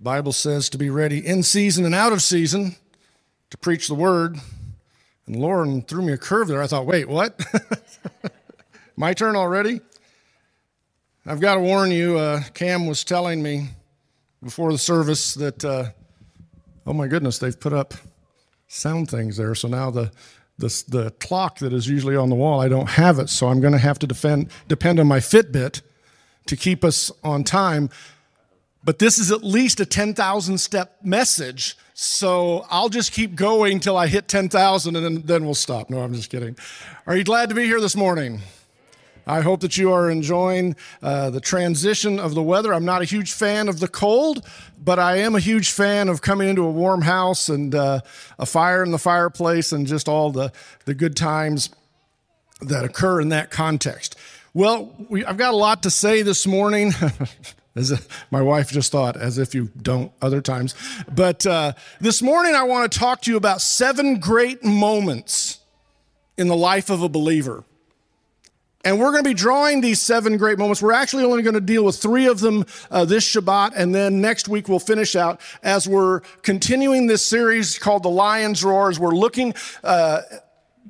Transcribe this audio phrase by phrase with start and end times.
[0.00, 2.74] The Bible says to be ready in season and out of season
[3.50, 4.38] to preach the word.
[5.26, 6.62] And Lauren threw me a curve there.
[6.62, 7.38] I thought, wait, what?
[8.96, 9.82] My turn already?
[11.26, 13.68] I've got to warn you, uh, Cam was telling me
[14.42, 15.90] before the service that, uh,
[16.86, 17.92] oh my goodness, they've put up
[18.68, 19.54] sound things there.
[19.54, 20.10] So now the,
[20.56, 23.28] the, the clock that is usually on the wall, I don't have it.
[23.28, 25.82] So I'm going to have to defend, depend on my Fitbit
[26.46, 27.90] to keep us on time.
[28.82, 31.76] But this is at least a 10,000 step message.
[31.94, 35.90] So I'll just keep going till I hit 10,000 and then, then we'll stop.
[35.90, 36.56] No, I'm just kidding.
[37.06, 38.40] Are you glad to be here this morning?
[39.26, 42.72] I hope that you are enjoying uh, the transition of the weather.
[42.72, 44.44] I'm not a huge fan of the cold,
[44.82, 48.00] but I am a huge fan of coming into a warm house and uh,
[48.38, 50.52] a fire in the fireplace and just all the,
[50.86, 51.70] the good times
[52.62, 54.16] that occur in that context.
[54.52, 56.92] Well, we, I've got a lot to say this morning.
[57.74, 60.74] as my wife just thought, as if you don't other times.
[61.12, 65.60] But uh, this morning, I want to talk to you about seven great moments
[66.36, 67.64] in the life of a believer.
[68.82, 70.80] And we're going to be drawing these seven great moments.
[70.80, 74.22] We're actually only going to deal with three of them uh, this Shabbat, and then
[74.22, 78.88] next week we'll finish out as we're continuing this series called The Lion's Roar.
[78.88, 79.52] As we're looking,
[79.84, 80.22] uh,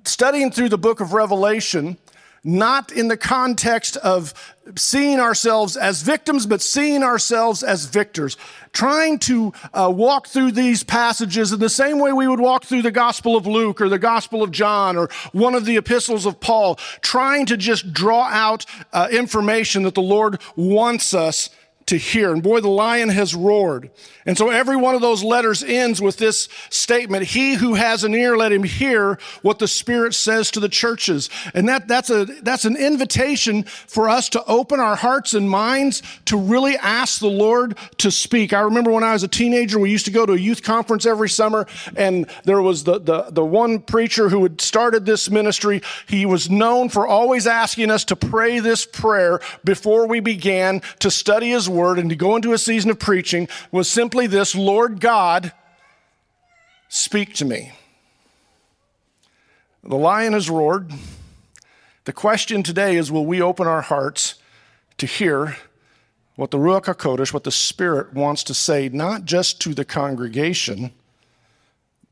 [0.04, 1.98] studying through the book of Revelation,
[2.42, 4.32] not in the context of
[4.76, 8.36] seeing ourselves as victims, but seeing ourselves as victors.
[8.72, 12.82] Trying to uh, walk through these passages in the same way we would walk through
[12.82, 16.40] the Gospel of Luke or the Gospel of John or one of the epistles of
[16.40, 21.50] Paul, trying to just draw out uh, information that the Lord wants us
[21.90, 22.32] to hear.
[22.32, 23.90] And boy, the lion has roared.
[24.24, 28.14] And so every one of those letters ends with this statement, he who has an
[28.14, 31.28] ear, let him hear what the Spirit says to the churches.
[31.52, 36.02] And that, that's a, that's an invitation for us to open our hearts and minds
[36.26, 38.52] to really ask the Lord to speak.
[38.52, 41.06] I remember when I was a teenager, we used to go to a youth conference
[41.06, 45.82] every summer and there was the, the, the one preacher who had started this ministry.
[46.06, 51.10] He was known for always asking us to pray this prayer before we began to
[51.10, 54.54] study his word word and to go into a season of preaching was simply this
[54.54, 55.52] Lord God,
[56.88, 57.72] speak to me.
[59.82, 60.92] The lion has roared.
[62.04, 64.34] The question today is will we open our hearts
[64.98, 65.56] to hear
[66.36, 70.92] what the Ruach HaKodesh, what the Spirit wants to say, not just to the congregation,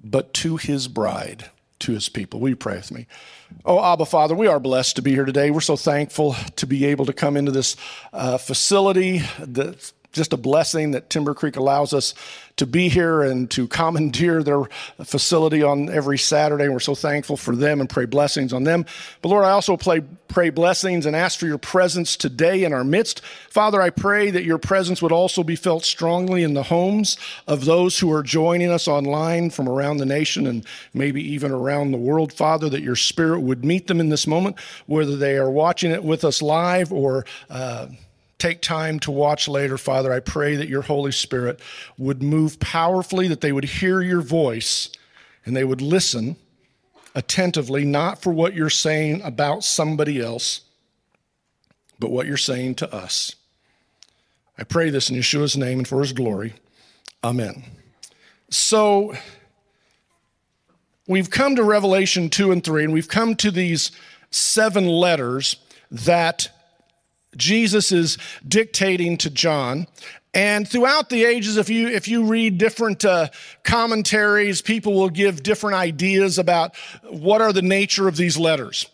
[0.03, 2.41] but to his bride, to his people?
[2.41, 3.06] Will you pray with me?
[3.65, 5.50] Oh, Abba Father, we are blessed to be here today.
[5.50, 7.77] We're so thankful to be able to come into this
[8.12, 12.12] uh, facility that's just a blessing that Timber Creek allows us
[12.59, 14.65] to be here and to commandeer their
[15.05, 16.65] facility on every Saturday.
[16.65, 18.84] And we're so thankful for them and pray blessings on them.
[19.23, 22.84] But Lord, I also pray, pray blessings and ask for your presence today in our
[22.84, 23.21] midst.
[23.49, 27.65] Father, I pray that your presence would also be felt strongly in the homes of
[27.65, 31.99] those who are joining us online from around the nation and maybe even around the
[31.99, 32.33] world.
[32.33, 36.03] Father, that your spirit would meet them in this moment, whether they are watching it
[36.03, 37.87] with us live or, uh,
[38.38, 41.60] take time to watch later, Father, I pray that your Holy Spirit
[41.97, 44.91] would move powerfully, that they would hear your voice
[45.44, 46.37] and they would listen
[47.15, 50.60] attentively, not for what you're saying about somebody else,
[51.98, 53.34] but what you're saying to us.
[54.56, 56.54] I pray this in Yeshua's name and for his glory.
[57.25, 57.65] Amen.
[58.50, 59.15] So,
[61.06, 63.91] we've come to Revelation 2 and 3, and we've come to these
[64.31, 65.56] seven letters
[65.91, 66.50] that
[67.37, 69.87] Jesus is dictating to John.
[70.34, 73.28] And throughout the ages, if you, if you read different uh,
[73.65, 76.77] commentaries, people will give different ideas about
[77.09, 78.87] what are the nature of these letters.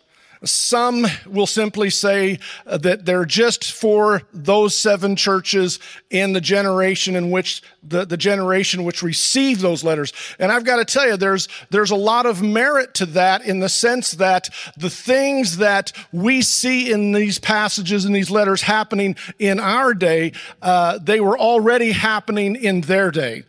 [0.44, 5.78] Some will simply say that they're just for those seven churches
[6.10, 10.12] in the generation in which the, the generation which received those letters.
[10.38, 13.60] And I've got to tell you, there's, there's a lot of merit to that in
[13.60, 19.16] the sense that the things that we see in these passages and these letters happening
[19.38, 23.44] in our day, uh, they were already happening in their day.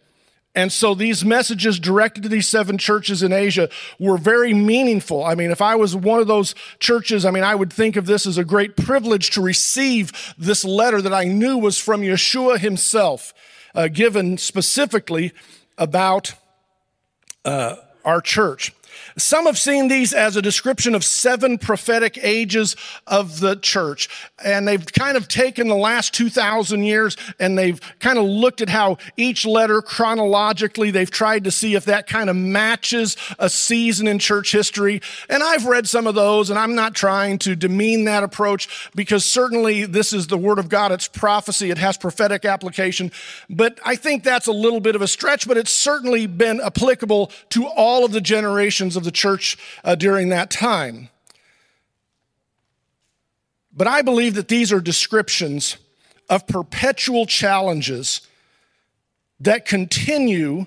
[0.55, 3.69] And so these messages directed to these seven churches in Asia
[3.99, 5.23] were very meaningful.
[5.23, 8.05] I mean, if I was one of those churches, I mean, I would think of
[8.05, 12.57] this as a great privilege to receive this letter that I knew was from Yeshua
[12.57, 13.33] himself,
[13.75, 15.33] uh, given specifically
[15.77, 16.33] about
[17.43, 17.75] uh,
[18.05, 18.73] our church.
[19.17, 22.75] Some have seen these as a description of seven prophetic ages
[23.07, 24.09] of the church.
[24.43, 28.67] And they've kind of taken the last 2,000 years and they've kind of looked at
[28.67, 34.05] how each letter chronologically, they've tried to see if that kind of matches a season
[34.05, 35.01] in church history.
[35.29, 39.23] And I've read some of those and I'm not trying to demean that approach because
[39.23, 40.91] certainly this is the word of God.
[40.91, 41.71] It's prophecy.
[41.71, 43.13] It has prophetic application.
[43.49, 47.31] But I think that's a little bit of a stretch, but it's certainly been applicable
[47.51, 51.09] to all of the generations of the church uh, during that time.
[53.75, 55.77] But I believe that these are descriptions
[56.29, 58.21] of perpetual challenges
[59.39, 60.65] that continue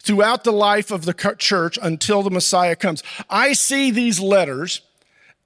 [0.00, 3.02] throughout the life of the church until the Messiah comes.
[3.30, 4.80] I see these letters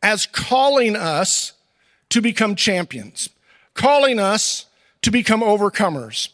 [0.03, 1.53] as calling us
[2.11, 3.29] to become champions,
[3.75, 4.67] calling us
[5.03, 6.29] to become overcomers.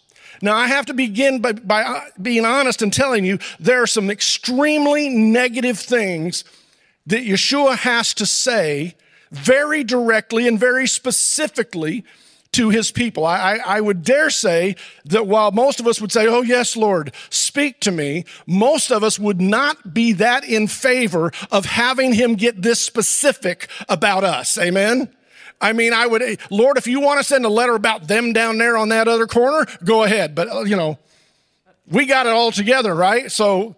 [0.44, 3.86] Now, I have to begin by, by uh, being honest and telling you there are
[3.86, 6.44] some extremely negative things
[7.06, 8.94] that Yeshua has to say
[9.30, 12.04] very directly and very specifically
[12.52, 13.24] to his people.
[13.24, 14.76] I, I, would dare say
[15.06, 19.02] that while most of us would say, Oh, yes, Lord, speak to me, most of
[19.02, 24.58] us would not be that in favor of having him get this specific about us.
[24.58, 25.08] Amen?
[25.64, 28.58] I mean, I would, Lord, if you want to send a letter about them down
[28.58, 30.34] there on that other corner, go ahead.
[30.34, 30.98] But, uh, you know,
[31.86, 33.32] we got it all together, right?
[33.32, 33.74] So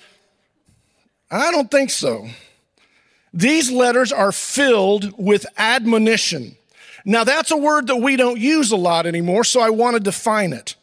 [1.31, 2.29] I don't think so.
[3.33, 6.56] These letters are filled with admonition.
[7.05, 10.00] Now, that's a word that we don't use a lot anymore, so I want to
[10.00, 10.75] define it.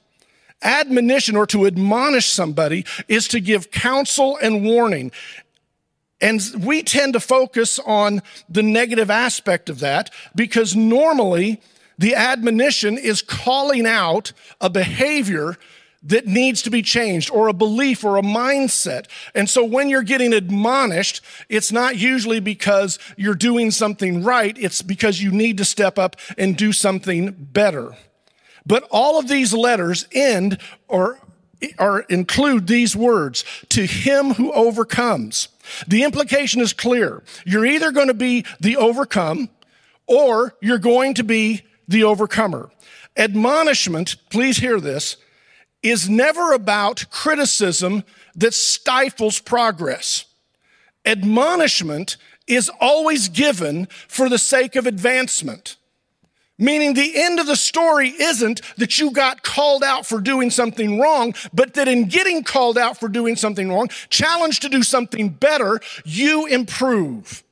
[0.62, 5.12] Admonition or to admonish somebody is to give counsel and warning.
[6.24, 11.62] And we tend to focus on the negative aspect of that because normally
[11.98, 14.31] the admonition is calling out
[14.62, 15.58] a behavior
[16.02, 19.08] that needs to be changed or a belief or a mindset.
[19.36, 24.58] And so when you're getting admonished, it's not usually because you're doing something right.
[24.58, 27.98] It's because you need to step up and do something better.
[28.66, 31.19] But all of these letters end or,
[31.78, 35.50] or include these words to him who overcomes.
[35.88, 37.24] The implication is clear.
[37.45, 39.50] You're either going to be the overcome
[40.07, 42.71] or you're going to be the overcomer.
[43.15, 45.18] Admonishment, please hear this,
[45.81, 48.04] is never about criticism
[48.36, 50.25] that stifles progress.
[51.06, 52.18] Admonishment
[52.48, 55.75] is always given for the sake of advancement.
[56.60, 61.00] Meaning the end of the story isn't that you got called out for doing something
[61.00, 65.30] wrong, but that in getting called out for doing something wrong, challenged to do something
[65.30, 67.44] better, you improve.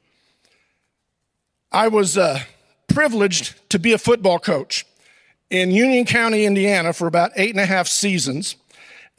[1.71, 2.41] I was uh,
[2.87, 4.85] privileged to be a football coach
[5.49, 8.55] in Union County, Indiana for about eight and a half seasons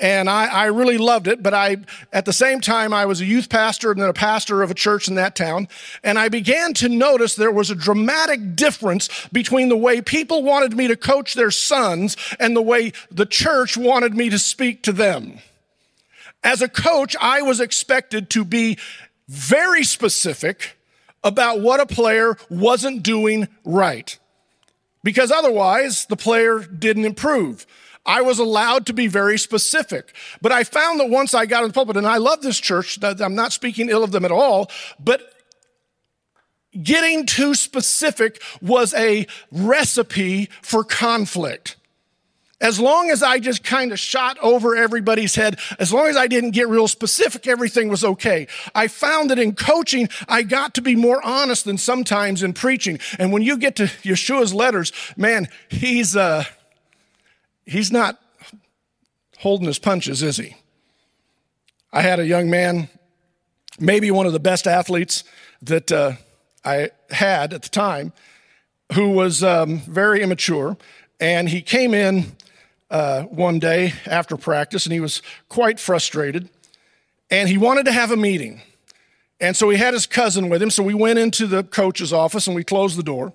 [0.02, 1.44] and I, I, really loved it.
[1.44, 1.76] But I,
[2.12, 4.75] at the same time, I was a youth pastor and then a pastor of a
[4.75, 5.69] church in that town.
[6.02, 10.76] And I began to notice there was a dramatic difference between the way people wanted
[10.76, 14.93] me to coach their sons and the way the church wanted me to speak to
[14.93, 15.38] them.
[16.43, 18.78] As a coach, I was expected to be
[19.28, 20.76] very specific
[21.22, 24.19] about what a player wasn't doing right.
[25.05, 27.66] Because otherwise, the player didn't improve.
[28.04, 30.14] I was allowed to be very specific.
[30.40, 32.99] But I found that once I got in the pulpit, and I love this church,
[33.02, 35.32] I'm not speaking ill of them at all, but
[36.82, 41.76] getting too specific was a recipe for conflict.
[42.60, 46.28] As long as I just kind of shot over everybody's head, as long as I
[46.28, 48.46] didn't get real specific, everything was okay.
[48.72, 53.00] I found that in coaching, I got to be more honest than sometimes in preaching.
[53.19, 56.44] And when you get to Yeshua's letters, man, he's, uh,
[57.64, 58.20] he's not
[59.38, 60.56] holding his punches, is he?
[61.92, 62.88] I had a young man,
[63.78, 65.24] maybe one of the best athletes
[65.62, 66.12] that uh,
[66.64, 68.12] I had at the time,
[68.94, 70.76] who was um, very immature.
[71.20, 72.36] And he came in
[72.90, 76.48] uh, one day after practice and he was quite frustrated.
[77.31, 78.60] And he wanted to have a meeting.
[79.40, 80.70] And so he had his cousin with him.
[80.70, 83.32] So we went into the coach's office and we closed the door.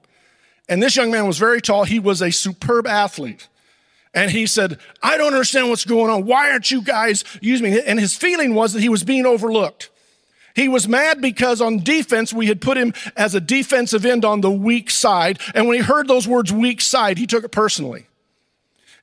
[0.70, 1.84] And this young man was very tall.
[1.84, 3.48] He was a superb athlete.
[4.18, 6.26] And he said, I don't understand what's going on.
[6.26, 7.80] Why aren't you guys using me?
[7.80, 9.92] And his feeling was that he was being overlooked.
[10.56, 14.42] He was mad because on defense, we had put him as a defensive end on
[14.42, 15.38] the weak side.
[15.54, 18.08] And when he heard those words weak side, he took it personally.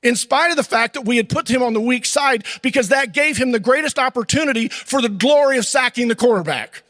[0.02, 2.88] In spite of the fact that we had put him on the weak side because
[2.88, 6.82] that gave him the greatest opportunity for the glory of sacking the quarterback.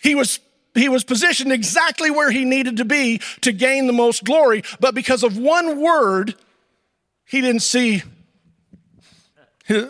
[0.00, 0.38] He was
[0.74, 4.94] he was positioned exactly where he needed to be to gain the most glory, but
[4.94, 6.36] because of one word,
[7.34, 8.04] he didn't see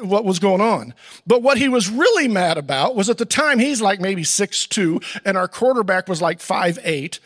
[0.00, 0.94] what was going on.
[1.26, 4.66] But what he was really mad about was at the time he's like maybe six
[4.66, 7.20] two, and our quarterback was like five eight,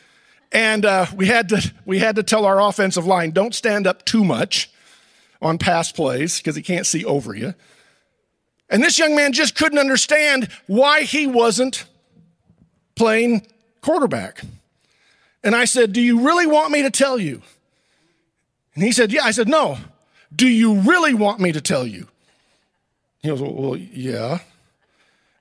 [0.51, 4.05] and uh, we had to we had to tell our offensive line don't stand up
[4.05, 4.69] too much
[5.41, 7.55] on pass plays because he can't see over you.
[8.69, 11.85] And this young man just couldn't understand why he wasn't
[12.97, 13.47] playing
[13.83, 14.43] quarterback.
[15.45, 17.41] And I said, Do you really want me to tell you?
[18.75, 19.23] And he said, Yeah.
[19.23, 19.79] I said, No.
[20.35, 22.09] Do you really want me to tell you?
[23.21, 24.39] He goes, Well, yeah.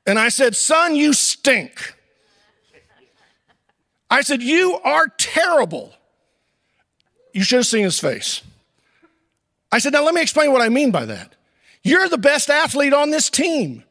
[0.06, 1.94] And I said, Son, you stink.
[4.10, 5.94] I said, You are terrible.
[7.34, 8.42] You should have seen his face.
[9.72, 11.36] I said, Now let me explain what I mean by that.
[11.84, 13.84] You're the best athlete on this team,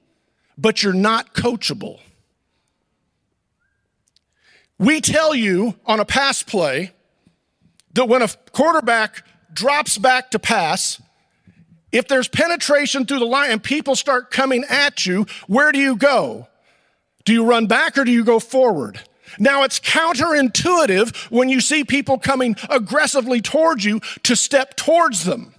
[0.59, 2.01] but you're not coachable.
[4.79, 6.93] We tell you on a pass play
[7.95, 9.23] that when a quarterback
[9.57, 11.03] drops back to pass,
[11.91, 15.97] if there's penetration through the line and people start coming at you, where do you
[15.97, 16.47] go?
[17.25, 19.01] Do you run back or do you go forward?
[19.39, 25.55] Now it's counterintuitive when you see people coming aggressively towards you to step towards them.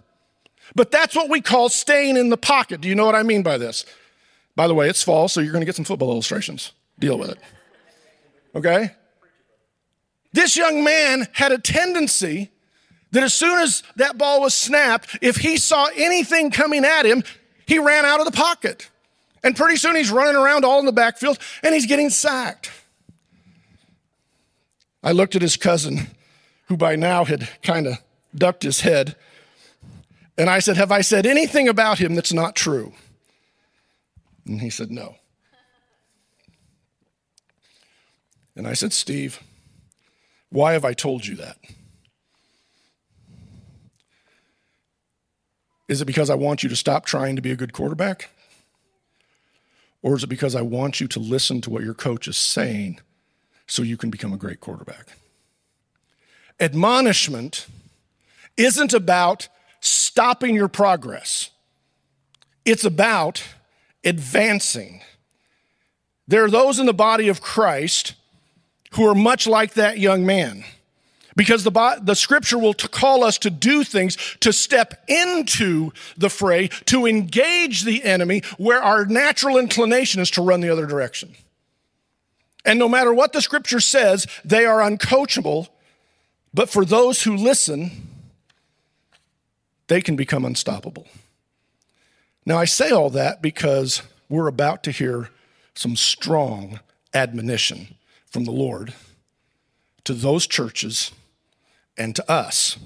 [0.75, 2.81] But that's what we call staying in the pocket.
[2.81, 3.85] Do you know what I mean by this?
[4.55, 6.71] By the way, it's fall, so you're going to get some football illustrations.
[6.99, 7.39] Deal with it.
[8.55, 8.91] Okay?
[10.33, 12.51] This young man had a tendency
[13.17, 17.23] that as soon as that ball was snapped, if he saw anything coming at him,
[17.65, 18.91] he ran out of the pocket.
[19.43, 22.69] And pretty soon he's running around all in the backfield and he's getting sacked.
[25.01, 26.09] I looked at his cousin,
[26.67, 27.97] who by now had kind of
[28.35, 29.15] ducked his head,
[30.37, 32.93] and I said, Have I said anything about him that's not true?
[34.45, 35.15] And he said, No.
[38.55, 39.41] And I said, Steve,
[40.49, 41.57] why have I told you that?
[45.87, 48.29] Is it because I want you to stop trying to be a good quarterback?
[50.01, 52.99] Or is it because I want you to listen to what your coach is saying
[53.67, 55.07] so you can become a great quarterback?
[56.59, 57.67] Admonishment
[58.55, 59.47] isn't about
[59.79, 61.51] stopping your progress,
[62.65, 63.43] it's about
[64.03, 65.01] advancing.
[66.29, 68.13] There are those in the body of Christ
[68.91, 70.65] who are much like that young man.
[71.37, 76.69] Because the, the scripture will call us to do things, to step into the fray,
[76.85, 81.35] to engage the enemy where our natural inclination is to run the other direction.
[82.65, 85.67] And no matter what the scripture says, they are uncoachable.
[86.55, 87.91] But for those who listen,
[89.89, 91.05] they can become unstoppable.
[92.47, 95.29] Now, I say all that because we're about to hear
[95.75, 96.79] some strong
[97.13, 98.95] admonition from the Lord
[100.03, 101.11] to those churches
[101.97, 102.77] and to us.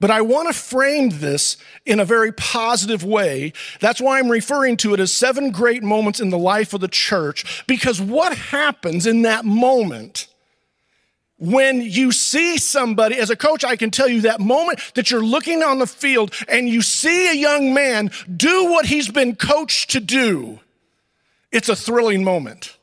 [0.00, 3.52] But I want to frame this in a very positive way.
[3.80, 6.88] That's why I'm referring to it as seven great moments in the life of the
[6.88, 10.28] church, because what happens in that moment
[11.38, 15.24] when you see somebody, as a coach, I can tell you that moment that you're
[15.24, 19.90] looking on the field and you see a young man do what he's been coached
[19.90, 20.60] to do,
[21.50, 22.76] it's a thrilling moment.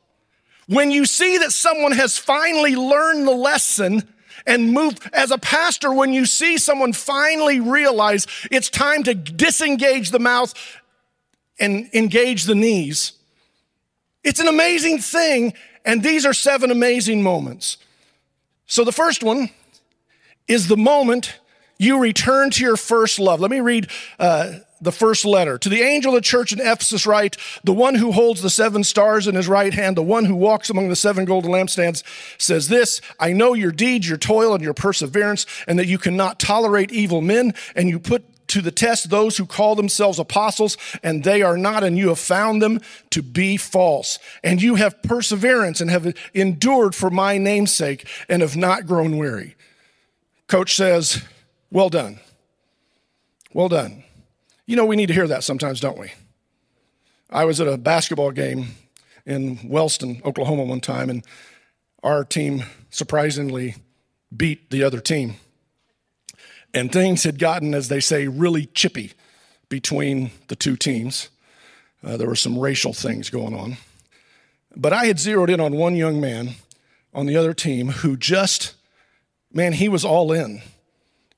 [0.67, 4.07] When you see that someone has finally learned the lesson
[4.45, 4.97] and move.
[5.13, 10.53] As a pastor when you see someone finally realize it's time to disengage the mouth
[11.59, 13.13] and engage the knees
[14.23, 15.53] it's an amazing thing
[15.85, 17.77] and these are seven amazing moments.
[18.67, 19.49] So the first one
[20.47, 21.39] is the moment
[21.81, 23.87] you return to your first love let me read
[24.19, 25.57] uh, the first letter.
[25.57, 28.83] To the angel of the church in Ephesus, write, the one who holds the seven
[28.83, 32.03] stars in his right hand, the one who walks among the seven golden lampstands,
[32.39, 36.39] says this I know your deeds, your toil, and your perseverance, and that you cannot
[36.39, 41.23] tolerate evil men, and you put to the test those who call themselves apostles, and
[41.23, 44.19] they are not, and you have found them to be false.
[44.43, 49.17] And you have perseverance and have endured for my name's sake, and have not grown
[49.17, 49.55] weary.
[50.47, 51.23] Coach says,
[51.71, 52.19] Well done.
[53.53, 54.03] Well done.
[54.65, 56.11] You know, we need to hear that sometimes, don't we?
[57.29, 58.67] I was at a basketball game
[59.25, 61.25] in Wellston, Oklahoma, one time, and
[62.03, 63.75] our team surprisingly
[64.35, 65.35] beat the other team.
[66.73, 69.13] And things had gotten, as they say, really chippy
[69.69, 71.29] between the two teams.
[72.03, 73.77] Uh, there were some racial things going on.
[74.75, 76.55] But I had zeroed in on one young man
[77.13, 78.73] on the other team who just,
[79.53, 80.61] man, he was all in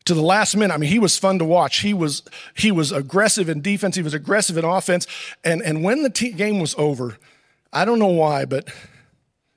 [0.05, 0.73] to the last minute.
[0.73, 1.79] I mean, he was fun to watch.
[1.79, 2.23] He was
[2.55, 3.95] he was aggressive in defense.
[3.95, 5.07] He was aggressive in offense.
[5.43, 7.17] And and when the game was over,
[7.71, 8.67] I don't know why, but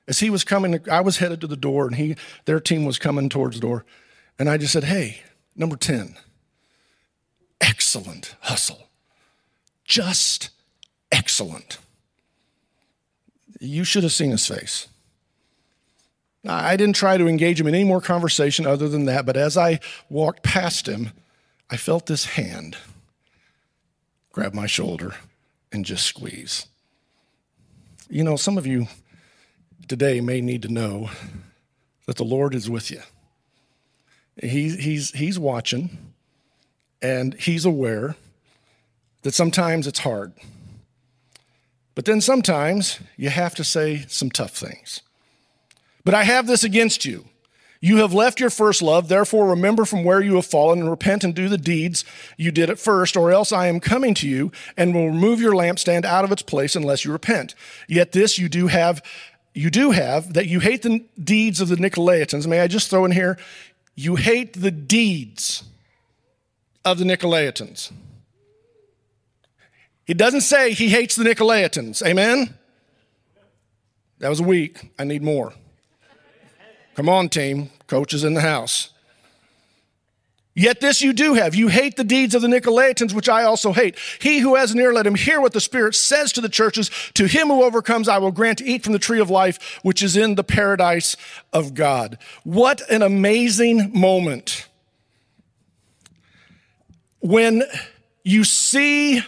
[0.07, 2.97] as he was coming, I was headed to the door, and he their team was
[2.97, 3.85] coming towards the door,
[4.39, 5.21] and I just said, "Hey,
[5.55, 6.15] number ten,
[7.59, 8.89] excellent hustle.
[9.83, 10.49] just
[11.11, 11.77] excellent.
[13.59, 14.87] You should have seen his face.
[16.47, 19.57] I didn't try to engage him in any more conversation other than that, but as
[19.57, 21.11] I walked past him,
[21.69, 22.77] I felt this hand
[24.31, 25.15] grab my shoulder
[25.71, 26.67] and just squeeze.
[28.09, 28.87] You know, some of you
[29.87, 31.09] today may need to know
[32.05, 33.01] that the Lord is with you.
[34.41, 36.13] He, he's, he's watching
[37.01, 38.15] and he's aware
[39.23, 40.33] that sometimes it's hard.
[41.95, 45.01] But then sometimes you have to say some tough things.
[46.07, 47.25] But I have this against you.
[47.81, 51.25] You have left your first love, therefore remember from where you have fallen and repent
[51.25, 52.05] and do the deeds
[52.37, 55.51] you did at first, or else I am coming to you and will remove your
[55.51, 57.55] lampstand out of its place unless you repent.
[57.89, 59.03] Yet this you do have,
[59.53, 62.47] you do have, that you hate the deeds of the Nicolaitans.
[62.47, 63.37] May I just throw in here,
[63.93, 65.65] you hate the deeds
[66.85, 67.91] of the Nicolaitans.
[70.05, 72.01] He doesn't say he hates the Nicolaitans.
[72.01, 72.57] Amen?
[74.19, 74.89] That was weak.
[74.97, 75.51] I need more.
[76.97, 77.69] Come on, team.
[77.85, 78.89] Coach is in the house.
[80.55, 81.53] Yet this you do have.
[81.53, 83.99] You hate the deeds of the Nicolaitans, which I also hate.
[84.19, 86.89] He who has an ear, let him hear what the Spirit says to the churches.
[87.13, 90.01] To him who overcomes, I will grant to eat from the tree of life, which
[90.01, 91.15] is in the paradise
[91.53, 92.17] of God.
[92.43, 94.67] What an amazing moment.
[97.19, 97.61] When
[98.23, 99.21] you see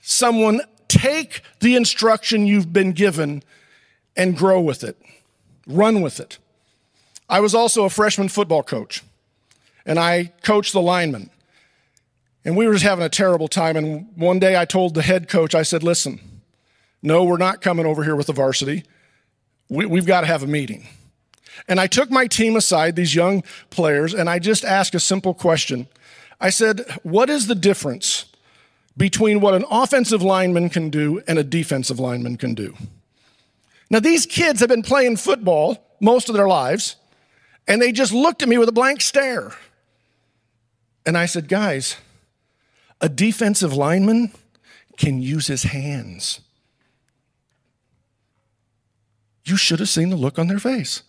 [0.00, 3.44] someone take the instruction you've been given
[4.16, 5.00] and grow with it,
[5.66, 6.38] run with it.
[7.28, 9.02] I was also a freshman football coach,
[9.86, 11.30] and I coached the linemen.
[12.44, 13.76] And we were just having a terrible time.
[13.76, 16.20] And one day I told the head coach, I said, listen,
[17.00, 18.82] no, we're not coming over here with the varsity.
[19.68, 20.88] We, we've got to have a meeting.
[21.68, 25.34] And I took my team aside, these young players, and I just asked a simple
[25.34, 25.86] question.
[26.40, 28.26] I said, What is the difference
[28.96, 32.76] between what an offensive lineman can do and a defensive lineman can do.
[33.92, 36.96] Now, these kids have been playing football most of their lives,
[37.68, 39.52] and they just looked at me with a blank stare.
[41.04, 41.96] And I said, Guys,
[43.02, 44.32] a defensive lineman
[44.96, 46.40] can use his hands.
[49.44, 51.02] You should have seen the look on their face.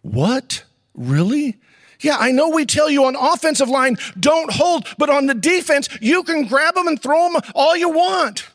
[0.00, 0.64] What?
[0.94, 1.58] Really?
[2.00, 5.90] Yeah, I know we tell you on offensive line, don't hold, but on the defense,
[6.00, 8.48] you can grab them and throw them all you want.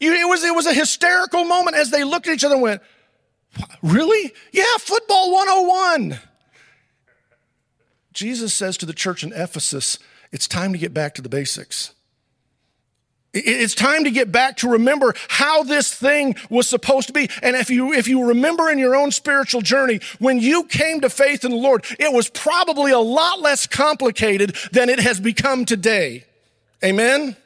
[0.00, 2.82] It, was, it was a hysterical moment as they looked at each other and went,
[3.82, 4.32] Really?
[4.52, 6.18] Yeah, football 101.
[8.12, 9.98] Jesus says to the church in Ephesus,
[10.32, 11.94] it's time to get back to the basics.
[13.32, 17.28] It's time to get back to remember how this thing was supposed to be.
[17.42, 21.10] And if you, if you remember in your own spiritual journey, when you came to
[21.10, 25.66] faith in the Lord, it was probably a lot less complicated than it has become
[25.66, 26.24] today.
[26.82, 27.36] Amen?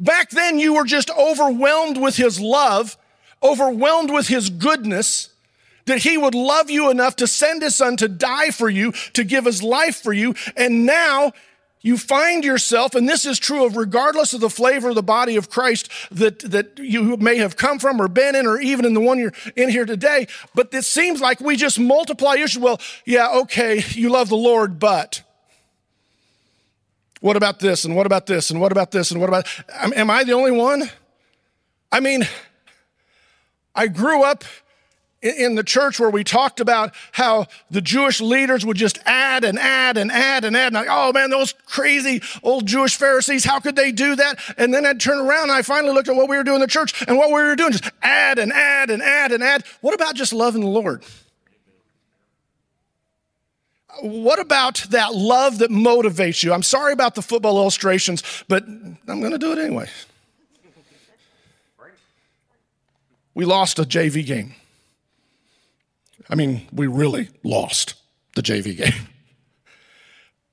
[0.00, 2.96] Back then, you were just overwhelmed with His love,
[3.42, 5.28] overwhelmed with His goodness,
[5.84, 9.22] that He would love you enough to send His Son to die for you, to
[9.24, 10.34] give His life for you.
[10.56, 11.32] And now
[11.82, 15.36] you find yourself, and this is true of regardless of the flavor of the body
[15.36, 18.94] of Christ that, that you may have come from or been in, or even in
[18.94, 20.26] the one you're in here today.
[20.54, 22.62] But it seems like we just multiply issues.
[22.62, 25.22] Well, yeah, okay, you love the Lord, but
[27.20, 27.84] what about this?
[27.84, 28.50] And what about this?
[28.50, 29.10] And what about this?
[29.10, 29.46] And what about,
[29.94, 30.90] am I the only one?
[31.92, 32.26] I mean,
[33.74, 34.44] I grew up
[35.22, 39.58] in the church where we talked about how the Jewish leaders would just add and
[39.58, 40.68] add and add and add.
[40.68, 44.40] And like, oh man, those crazy old Jewish Pharisees, how could they do that?
[44.56, 46.60] And then I'd turn around and I finally looked at what we were doing in
[46.62, 49.64] the church and what we were doing, just add and add and add and add.
[49.82, 51.04] What about just loving the Lord?
[54.02, 56.52] What about that love that motivates you?
[56.52, 59.88] I'm sorry about the football illustrations, but I'm going to do it anyway.
[63.34, 64.54] We lost a JV game.
[66.28, 67.94] I mean, we really lost
[68.34, 69.08] the JV game.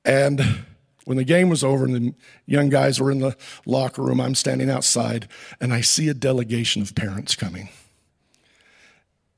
[0.04, 0.64] And
[1.04, 2.14] when the game was over and the
[2.46, 5.28] young guys were in the locker room, I'm standing outside
[5.60, 7.70] and I see a delegation of parents coming.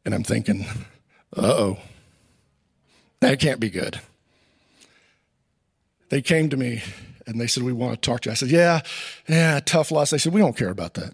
[0.06, 0.66] And I'm thinking,
[1.36, 1.78] uh oh,
[3.22, 4.00] that can't be good.
[6.10, 6.82] They came to me
[7.28, 8.32] and they said, We want to talk to you.
[8.32, 8.82] I said, Yeah,
[9.28, 10.10] yeah, tough loss.
[10.10, 11.14] They said, We don't care about that.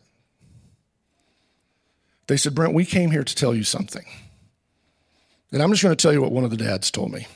[2.28, 4.06] They said, Brent, we came here to tell you something.
[5.52, 7.28] And I'm just going to tell you what one of the dads told me.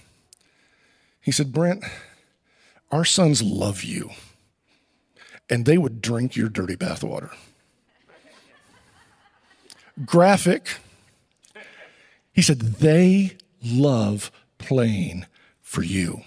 [1.21, 1.83] He said, Brent,
[2.91, 4.09] our sons love you,
[5.49, 7.33] and they would drink your dirty bathwater.
[10.05, 10.77] Graphic.
[12.31, 15.25] He said, they love playing
[15.61, 16.21] for you.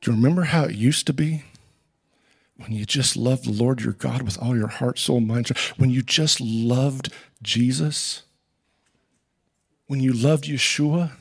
[0.00, 1.44] Do you remember how it used to be?
[2.56, 5.90] when you just loved the Lord your God with all your heart, soul, mind, when
[5.90, 8.22] you just loved Jesus,
[9.86, 11.12] when you loved Yeshua,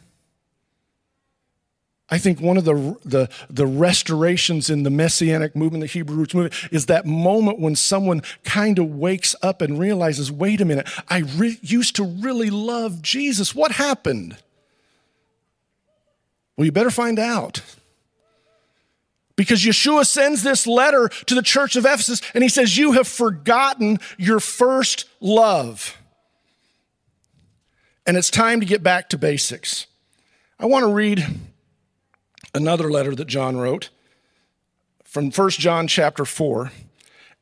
[2.13, 6.36] I think one of the, the, the restorations in the Messianic movement, the Hebrew roots
[6.36, 10.88] movement, is that moment when someone kind of wakes up and realizes, wait a minute,
[11.10, 13.56] I re- used to really love Jesus.
[13.56, 14.38] What happened?
[16.56, 17.63] Well, you better find out.
[19.36, 23.08] Because Yeshua sends this letter to the church of Ephesus and he says, You have
[23.08, 25.97] forgotten your first love.
[28.06, 29.88] And it's time to get back to basics.
[30.60, 31.26] I want to read
[32.54, 33.89] another letter that John wrote
[35.04, 36.72] from 1 John chapter 4.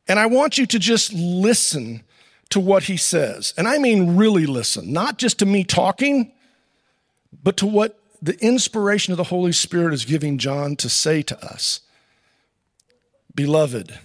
[0.08, 2.04] And I want you to just listen
[2.50, 3.54] to what he says.
[3.58, 6.32] And I mean really listen, not just to me talking,
[7.44, 11.46] but to what the inspiration of the Holy Spirit is giving John to say to
[11.46, 11.82] us
[13.34, 13.98] Beloved,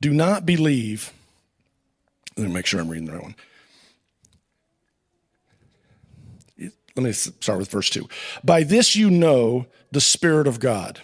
[0.00, 1.12] do not believe.
[2.36, 3.36] Let me make sure I'm reading the right one.
[6.96, 8.08] Let me start with verse 2.
[8.42, 11.00] By this you know the Spirit of God.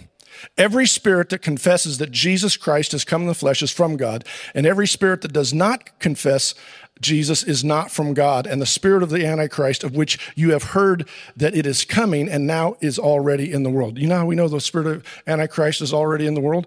[0.58, 4.24] Every spirit that confesses that Jesus Christ has come in the flesh is from God,
[4.54, 6.54] and every spirit that does not confess
[7.00, 10.62] Jesus is not from God, and the spirit of the Antichrist, of which you have
[10.62, 13.98] heard that it is coming and now is already in the world.
[13.98, 16.66] You know how we know the spirit of Antichrist is already in the world?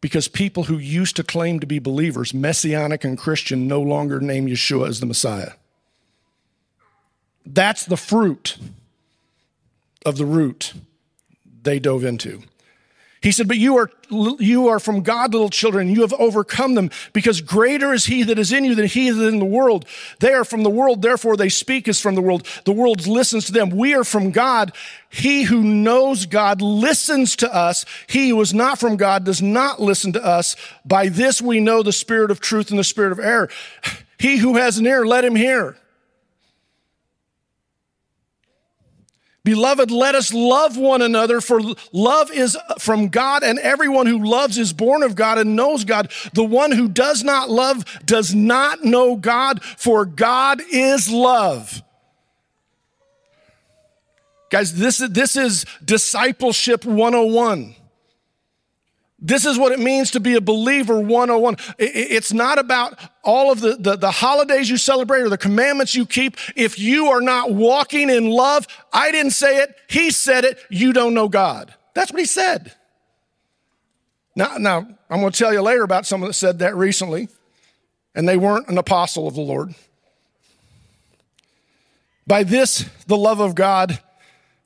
[0.00, 4.46] Because people who used to claim to be believers, messianic and Christian, no longer name
[4.46, 5.52] Yeshua as the Messiah.
[7.44, 8.56] That's the fruit
[10.04, 10.74] of the root
[11.62, 12.42] they dove into.
[13.22, 13.90] He said, But you are,
[14.38, 15.90] you are from God, little children.
[15.90, 19.20] You have overcome them because greater is he that is in you than he that
[19.20, 19.84] is in the world.
[20.20, 22.46] They are from the world, therefore they speak as from the world.
[22.64, 23.70] The world listens to them.
[23.70, 24.72] We are from God.
[25.10, 27.84] He who knows God listens to us.
[28.06, 30.56] He who is not from God does not listen to us.
[30.86, 33.50] By this we know the spirit of truth and the spirit of error.
[34.18, 35.76] He who has an ear, let him hear.
[39.42, 41.60] Beloved, let us love one another, for
[41.92, 46.12] love is from God, and everyone who loves is born of God and knows God.
[46.34, 51.82] The one who does not love does not know God, for God is love.
[54.50, 57.76] Guys, this, this is discipleship 101.
[59.22, 61.56] This is what it means to be a believer 101.
[61.78, 66.06] It's not about all of the, the, the, holidays you celebrate or the commandments you
[66.06, 66.38] keep.
[66.56, 70.94] If you are not walking in love, I didn't say it, he said it, you
[70.94, 71.74] don't know God.
[71.92, 72.72] That's what he said.
[74.34, 77.28] Now, now I'm going to tell you later about someone that said that recently,
[78.14, 79.74] and they weren't an apostle of the Lord.
[82.26, 84.00] By this, the love of God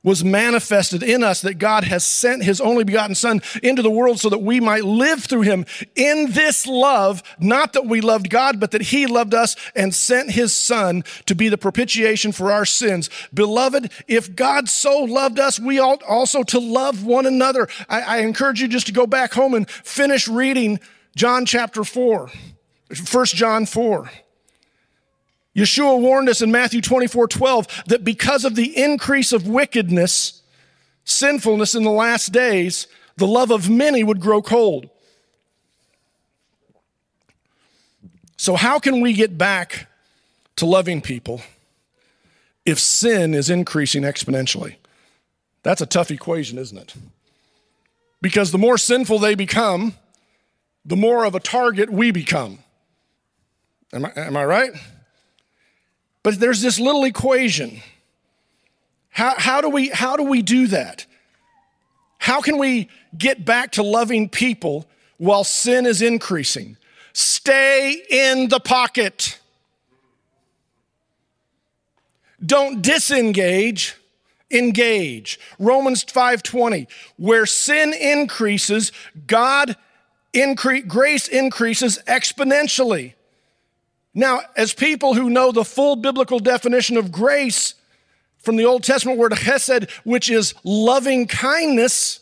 [0.04, 4.20] was manifested in us that God has sent his only begotten son into the world
[4.20, 5.64] so that we might live through him
[5.96, 10.30] in this love, not that we loved God, but that he loved us and sent
[10.30, 13.10] his son to be the propitiation for our sins.
[13.32, 17.66] Beloved, if God so loved us, we ought also to love one another.
[17.88, 20.78] I, I encourage you just to go back home and finish reading
[21.16, 22.30] John chapter 4,
[23.10, 24.10] 1 John 4.
[25.56, 30.42] Yeshua warned us in Matthew 24 12 that because of the increase of wickedness,
[31.04, 34.90] sinfulness in the last days, the love of many would grow cold.
[38.36, 39.88] So, how can we get back
[40.56, 41.40] to loving people
[42.66, 44.76] if sin is increasing exponentially?
[45.62, 46.94] That's a tough equation, isn't it?
[48.20, 49.94] Because the more sinful they become,
[50.84, 52.58] the more of a target we become.
[53.92, 54.72] Am I, am I right?
[56.24, 57.80] But there's this little equation.
[59.10, 61.06] How, how, do we, how do we do that?
[62.18, 66.78] How can we get back to loving people while sin is increasing?
[67.12, 69.38] Stay in the pocket.
[72.44, 73.94] Don't disengage,
[74.50, 75.38] engage.
[75.58, 78.90] Romans 5:20, where sin increases,
[79.26, 79.76] God
[80.32, 83.12] increase grace increases exponentially.
[84.14, 87.74] Now, as people who know the full biblical definition of grace
[88.38, 92.20] from the Old Testament word chesed, which is loving kindness,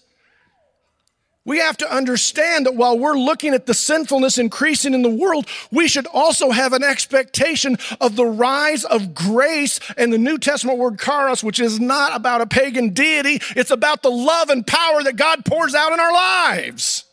[1.45, 5.47] we have to understand that while we're looking at the sinfulness increasing in the world,
[5.73, 10.79] we should also have an expectation of the rise of grace and the New Testament
[10.79, 13.41] word charis, which is not about a pagan deity.
[13.57, 17.05] It's about the love and power that God pours out in our lives.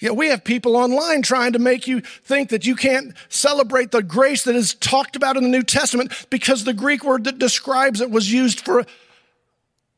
[0.00, 4.02] Yeah, we have people online trying to make you think that you can't celebrate the
[4.02, 8.00] grace that is talked about in the New Testament because the Greek word that describes
[8.00, 8.86] it was used for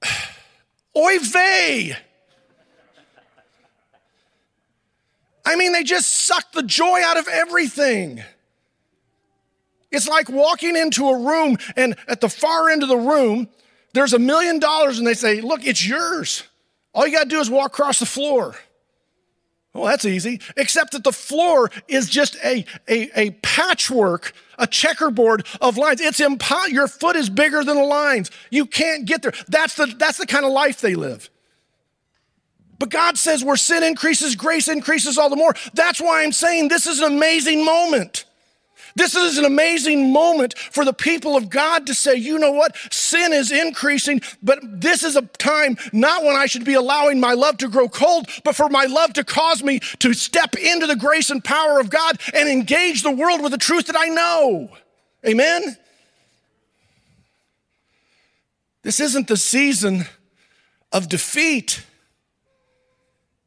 [0.96, 1.96] oive.
[5.44, 8.22] I mean, they just suck the joy out of everything.
[9.92, 13.48] It's like walking into a room and at the far end of the room,
[13.92, 16.44] there's a million dollars and they say, Look, it's yours.
[16.92, 18.56] All you got to do is walk across the floor.
[19.74, 25.46] Well, that's easy, except that the floor is just a, a, a patchwork, a checkerboard
[25.62, 26.00] of lines.
[26.00, 28.30] It's impo- your foot is bigger than the lines.
[28.50, 29.32] You can't get there.
[29.48, 31.30] That's the, that's the kind of life they live.
[32.78, 35.54] But God says where sin increases, grace increases all the more.
[35.72, 38.26] That's why I'm saying this is an amazing moment.
[38.94, 42.76] This is an amazing moment for the people of God to say, you know what?
[42.90, 47.32] Sin is increasing, but this is a time not when I should be allowing my
[47.34, 50.96] love to grow cold, but for my love to cause me to step into the
[50.96, 54.70] grace and power of God and engage the world with the truth that I know.
[55.26, 55.76] Amen?
[58.82, 60.06] This isn't the season
[60.90, 61.84] of defeat.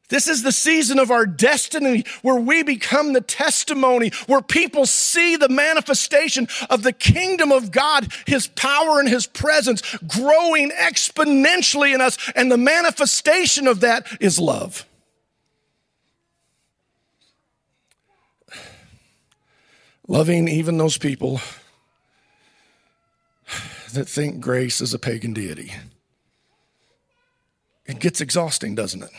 [0.09, 5.35] This is the season of our destiny where we become the testimony, where people see
[5.35, 12.01] the manifestation of the kingdom of God, His power and His presence growing exponentially in
[12.01, 12.17] us.
[12.35, 14.85] And the manifestation of that is love.
[20.07, 21.41] Loving even those people
[23.93, 25.73] that think grace is a pagan deity.
[27.87, 29.09] It gets exhausting, doesn't it?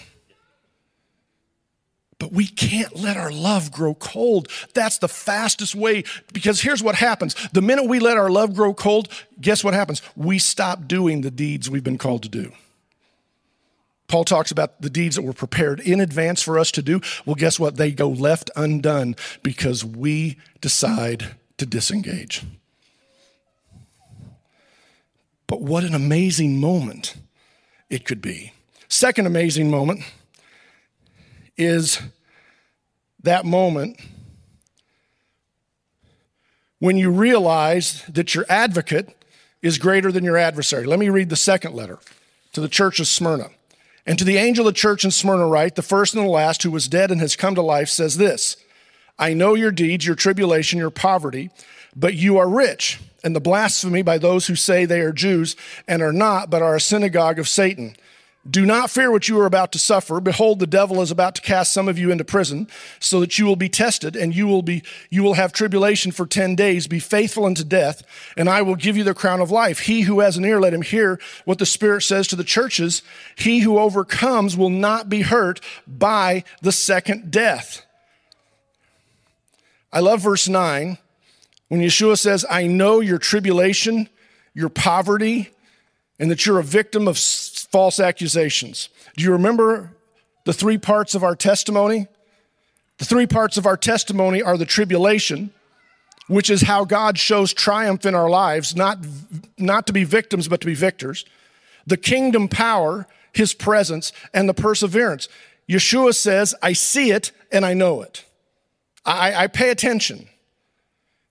[2.19, 4.49] But we can't let our love grow cold.
[4.73, 7.35] That's the fastest way because here's what happens.
[7.53, 9.09] The minute we let our love grow cold,
[9.41, 10.01] guess what happens?
[10.17, 12.53] We stop doing the deeds we've been called to do.
[14.09, 17.01] Paul talks about the deeds that were prepared in advance for us to do.
[17.27, 17.77] Well, guess what?
[17.77, 22.45] They go left undone because we decide to disengage.
[25.47, 27.17] But what an amazing moment
[27.91, 28.53] it could be.
[28.89, 30.01] Second amazing moment
[31.57, 32.01] is
[33.23, 33.99] that moment
[36.79, 39.09] when you realize that your advocate
[39.63, 40.85] is greater than your adversary.
[40.87, 41.99] Let me read the second letter
[42.53, 43.51] to the church of Smyrna.
[44.07, 46.63] And to the angel of the church in Smyrna, write, the first and the last,
[46.63, 48.57] who was dead and has come to life, says this
[49.19, 51.51] I know your deeds, your tribulation, your poverty,
[51.97, 55.57] but you are rich, and the blasphemy by those who say they are Jews
[55.89, 57.97] and are not, but are a synagogue of Satan.
[58.49, 60.21] Do not fear what you are about to suffer.
[60.21, 62.69] Behold, the devil is about to cast some of you into prison
[63.01, 66.27] so that you will be tested and you will be, you will have tribulation for
[66.27, 66.87] 10 days.
[66.87, 68.03] Be faithful unto death
[68.37, 69.81] and I will give you the crown of life.
[69.81, 73.03] He who has an ear, let him hear what the Spirit says to the churches.
[73.35, 77.85] He who overcomes will not be hurt by the second death.
[79.93, 80.99] I love verse 9
[81.69, 84.09] when Yeshua says, I know your tribulation,
[84.55, 85.51] your poverty,
[86.19, 87.19] and that you're a victim of
[87.71, 88.89] false accusations.
[89.17, 89.93] Do you remember
[90.45, 92.07] the three parts of our testimony?
[92.99, 95.51] The three parts of our testimony are the tribulation,
[96.29, 98.99] which is how God shows triumph in our lives, not,
[99.59, 101.25] not to be victims, but to be victors.
[101.87, 105.29] The kingdom power, his presence, and the perseverance.
[105.69, 108.25] Yeshua says, I see it and I know it.
[109.05, 110.29] I, I pay attention.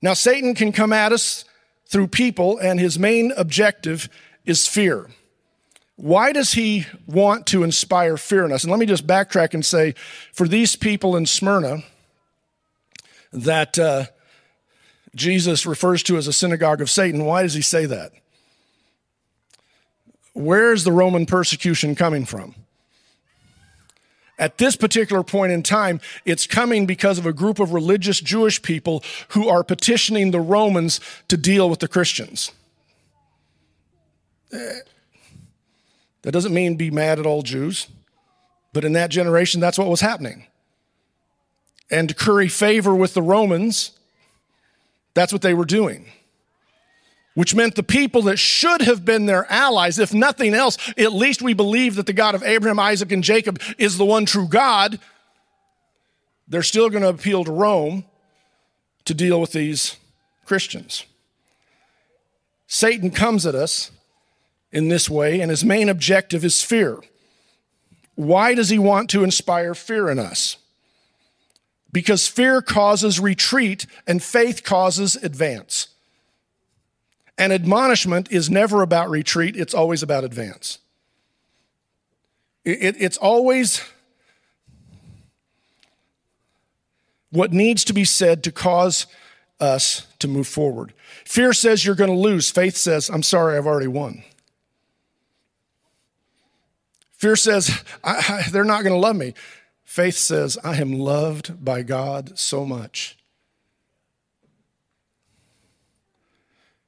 [0.01, 1.45] Now, Satan can come at us
[1.87, 4.09] through people, and his main objective
[4.45, 5.07] is fear.
[5.97, 8.63] Why does he want to inspire fear in us?
[8.63, 9.95] And let me just backtrack and say
[10.34, 11.84] for these people in Smyrna
[13.31, 14.05] that uh,
[15.15, 18.12] Jesus refers to as a synagogue of Satan, why does he say that?
[20.34, 22.55] Where is the Roman persecution coming from?
[24.38, 28.62] At this particular point in time, it's coming because of a group of religious Jewish
[28.62, 32.51] people who are petitioning the Romans to deal with the Christians.
[36.25, 37.88] That doesn't mean be mad at all Jews,
[38.73, 40.47] but in that generation, that's what was happening.
[41.91, 43.91] And to curry favor with the Romans,
[45.13, 46.07] that's what they were doing.
[47.35, 51.43] Which meant the people that should have been their allies, if nothing else, at least
[51.43, 54.97] we believe that the God of Abraham, Isaac, and Jacob is the one true God.
[56.47, 58.03] They're still going to appeal to Rome
[59.05, 59.97] to deal with these
[60.43, 61.05] Christians.
[62.65, 63.91] Satan comes at us
[64.75, 66.99] in this way, and his main objective is fear.
[68.15, 70.57] Why does he want to inspire fear in us?
[71.93, 75.88] Because fear causes retreat and faith causes advance.
[77.38, 80.79] And admonishment is never about retreat, it's always about advance.
[82.65, 83.81] It, it, it's always
[87.31, 89.07] what needs to be said to cause
[89.61, 90.93] us to move forward.
[91.23, 94.23] Fear says you're going to lose, faith says, I'm sorry, I've already won.
[97.17, 99.34] Fear says, I, I, they're not going to love me.
[99.84, 103.17] Faith says, I am loved by God so much.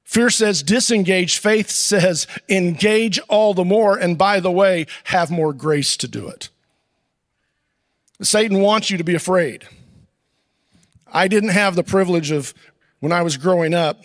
[0.04, 1.38] Fear says, disengage.
[1.38, 3.98] Faith says, engage all the more.
[3.98, 6.50] And by the way, have more grace to do it.
[8.22, 9.68] Satan wants you to be afraid.
[11.12, 12.54] I didn't have the privilege of,
[13.00, 14.02] when I was growing up,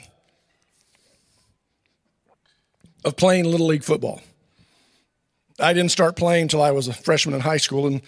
[3.05, 4.21] of playing Little League football.
[5.63, 8.03] I didn't start playing until I was a freshman in high school, and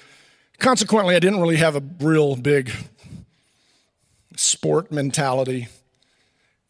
[0.58, 2.72] consequently, I didn't really have a real big
[4.36, 5.68] sport mentality.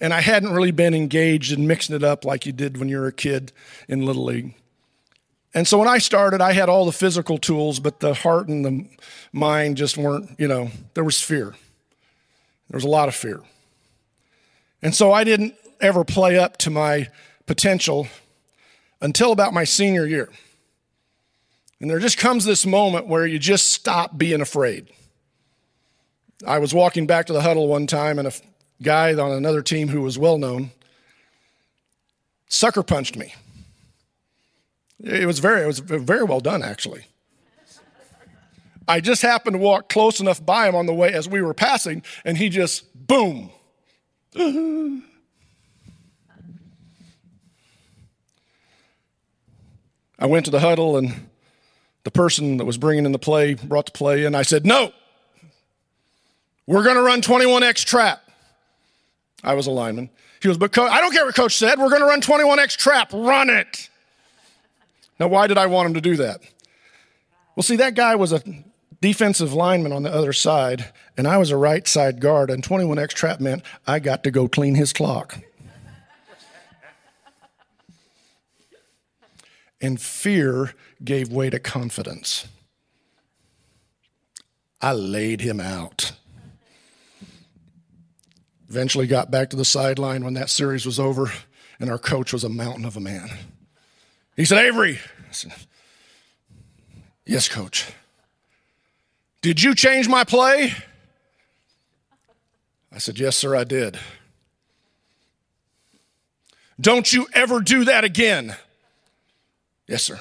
[0.01, 2.99] And I hadn't really been engaged in mixing it up like you did when you
[2.99, 3.53] were a kid
[3.89, 4.55] in Little League.
[5.55, 8.65] And so when I started, I had all the physical tools, but the heart and
[8.65, 8.87] the
[9.33, 11.55] mind just weren't, you know, there was fear.
[12.69, 13.41] There was a lot of fear.
[14.83, 17.09] And so I didn't ever play up to my
[17.47, 18.09] potential
[19.01, 20.29] until about my senior year.
[21.85, 24.89] And there just comes this moment where you just stop being afraid.
[26.47, 28.33] I was walking back to the huddle one time, and a
[28.81, 30.71] guy on another team who was well known
[32.49, 33.35] sucker punched me.
[34.99, 37.05] It was very, it was very well done, actually.
[38.89, 41.53] I just happened to walk close enough by him on the way as we were
[41.53, 43.51] passing, and he just boom.
[50.19, 51.29] I went to the huddle, and
[52.05, 54.35] the person that was bringing in the play brought the play in.
[54.35, 54.93] I said, No,
[56.67, 58.23] we're going to run 21X trap.
[59.43, 60.11] I was a lineman.
[60.41, 61.79] He goes, But coach, I don't care what coach said.
[61.79, 63.13] We're going to run 21X trap.
[63.13, 63.89] Run it.
[65.19, 66.41] Now, why did I want him to do that?
[67.57, 68.43] Well, see, that guy was a
[69.01, 73.11] defensive lineman on the other side, and I was a right side guard, and 21X
[73.11, 75.39] trap meant I got to go clean his clock.
[79.81, 82.47] and fear gave way to confidence.
[84.81, 86.13] I laid him out.
[88.69, 91.33] Eventually got back to the sideline when that series was over,
[91.79, 93.31] and our coach was a mountain of a man.
[94.37, 94.99] He said, Avery,
[95.31, 95.53] said,
[97.27, 97.93] Yes, coach.
[99.43, 100.75] Did you change my play?
[102.93, 103.99] I said, Yes, sir, I did.
[106.81, 108.57] Don't you ever do that again.
[109.87, 110.19] Yes, sir.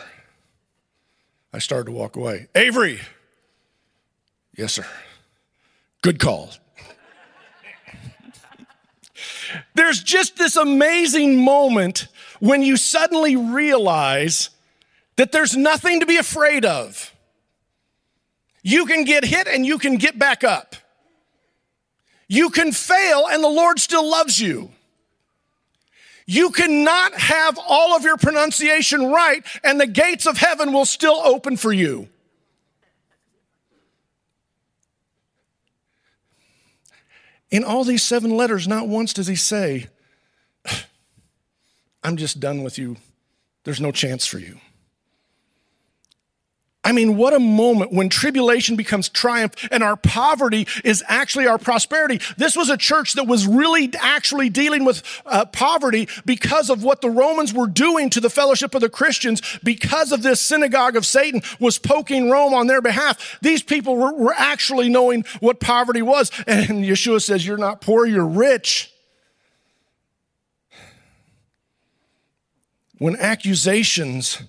[1.54, 2.48] I started to walk away.
[2.56, 3.00] Avery.
[4.58, 4.86] Yes, sir.
[6.02, 6.50] Good call.
[9.76, 12.08] There's just this amazing moment
[12.40, 14.50] when you suddenly realize
[15.16, 17.14] that there's nothing to be afraid of.
[18.64, 20.76] You can get hit and you can get back up.
[22.28, 24.72] You can fail and the Lord still loves you.
[26.26, 31.20] You cannot have all of your pronunciation right and the gates of heaven will still
[31.24, 32.08] open for you.
[37.52, 39.88] In all these seven letters, not once does he say,
[42.04, 42.98] I'm just done with you.
[43.64, 44.60] There's no chance for you.
[46.86, 51.58] I mean, what a moment when tribulation becomes triumph and our poverty is actually our
[51.58, 52.20] prosperity.
[52.36, 57.00] This was a church that was really actually dealing with uh, poverty because of what
[57.00, 61.06] the Romans were doing to the fellowship of the Christians because of this synagogue of
[61.06, 63.38] Satan was poking Rome on their behalf.
[63.42, 66.32] These people were, were actually knowing what poverty was.
[66.48, 68.92] And Yeshua says, you're not poor, you're rich.
[72.98, 74.42] When accusations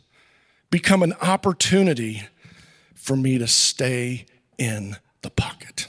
[0.74, 2.24] become an opportunity
[2.96, 4.26] for me to stay
[4.58, 5.86] in the pocket.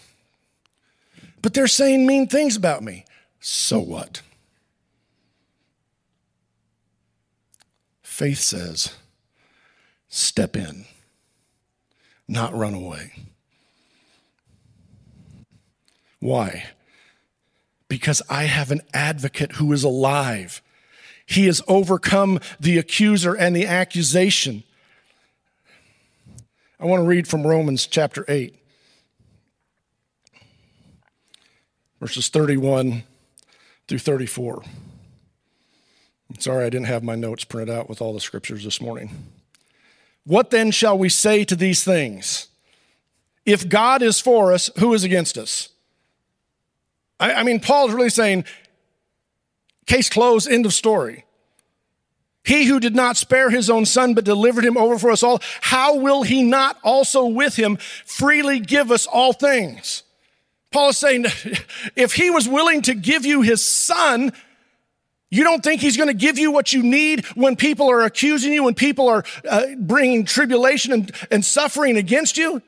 [1.41, 3.03] But they're saying mean things about me.
[3.39, 4.21] So what?
[8.03, 8.93] Faith says,
[10.07, 10.85] step in,
[12.27, 13.11] not run away.
[16.19, 16.65] Why?
[17.87, 20.61] Because I have an advocate who is alive.
[21.25, 24.63] He has overcome the accuser and the accusation.
[26.79, 28.53] I want to read from Romans chapter 8,
[32.01, 33.03] verses 31
[33.87, 34.61] through 34.
[36.39, 39.09] Sorry, I didn't have my notes printed out with all the scriptures this morning.
[40.25, 42.47] What then shall we say to these things?
[43.45, 45.69] If God is for us, who is against us?
[47.21, 48.43] I, I mean, Paul's really saying,
[49.85, 51.23] case closed, end of story.
[52.45, 55.41] He who did not spare his own son, but delivered him over for us all,
[55.61, 60.03] how will he not also with him freely give us all things?
[60.71, 61.25] Paul is saying,
[61.95, 64.31] if he was willing to give you his son,
[65.31, 68.53] you don't think he's going to give you what you need when people are accusing
[68.53, 72.61] you, when people are uh, bringing tribulation and, and suffering against you?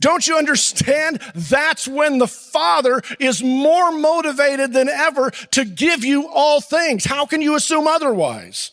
[0.00, 1.20] Don't you understand?
[1.34, 7.04] That's when the Father is more motivated than ever to give you all things.
[7.04, 8.70] How can you assume otherwise?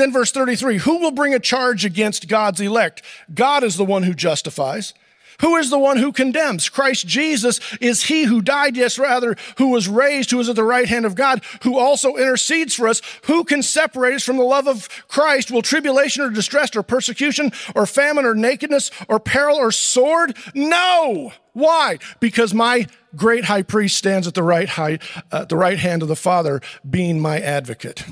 [0.00, 3.02] Then verse 33, who will bring a charge against God's elect?
[3.34, 4.94] God is the one who justifies.
[5.40, 6.70] Who is the one who condemns?
[6.70, 10.64] Christ Jesus is he who died, yes, rather, who was raised, who is at the
[10.64, 13.02] right hand of God, who also intercedes for us.
[13.24, 15.50] Who can separate us from the love of Christ?
[15.50, 20.34] Will tribulation or distress or persecution or famine or nakedness or peril or sword?
[20.54, 21.34] No!
[21.52, 21.98] Why?
[22.20, 24.98] Because my great high priest stands at the right, high,
[25.30, 28.06] uh, the right hand of the Father, being my advocate.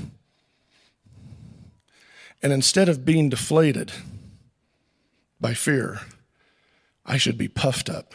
[2.41, 3.91] And instead of being deflated
[5.41, 6.01] by fear,
[7.05, 8.13] I should be puffed up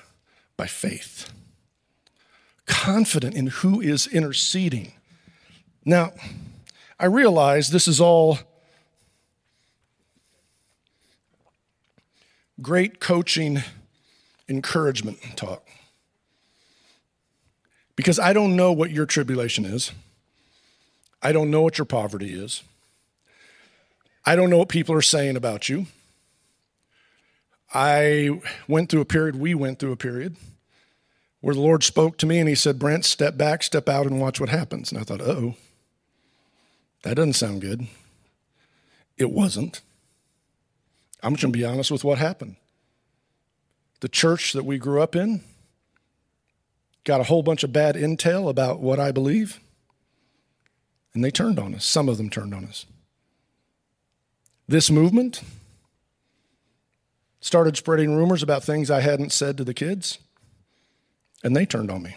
[0.56, 1.30] by faith,
[2.66, 4.92] confident in who is interceding.
[5.84, 6.12] Now,
[6.98, 8.38] I realize this is all
[12.62, 13.62] great coaching
[14.48, 15.66] encouragement talk.
[17.96, 19.92] Because I don't know what your tribulation is.
[21.22, 22.62] I don't know what your poverty is.
[24.26, 25.86] I don't know what people are saying about you.
[27.72, 30.36] I went through a period, we went through a period
[31.40, 34.20] where the Lord spoke to me and he said, Brent, step back, step out, and
[34.20, 34.90] watch what happens.
[34.90, 35.56] And I thought, oh,
[37.02, 37.86] that doesn't sound good.
[39.18, 39.82] It wasn't.
[41.22, 42.56] I'm just going to be honest with what happened.
[44.00, 45.42] The church that we grew up in
[47.04, 49.60] got a whole bunch of bad intel about what I believe,
[51.12, 51.84] and they turned on us.
[51.84, 52.86] Some of them turned on us.
[54.66, 55.42] This movement,
[57.44, 60.18] started spreading rumors about things I hadn't said to the kids,
[61.42, 62.16] and they turned on me.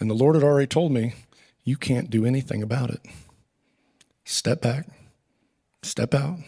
[0.00, 1.14] And the Lord had already told me,
[1.62, 3.00] You can't do anything about it.
[4.24, 4.88] Step back,
[5.82, 6.38] step out,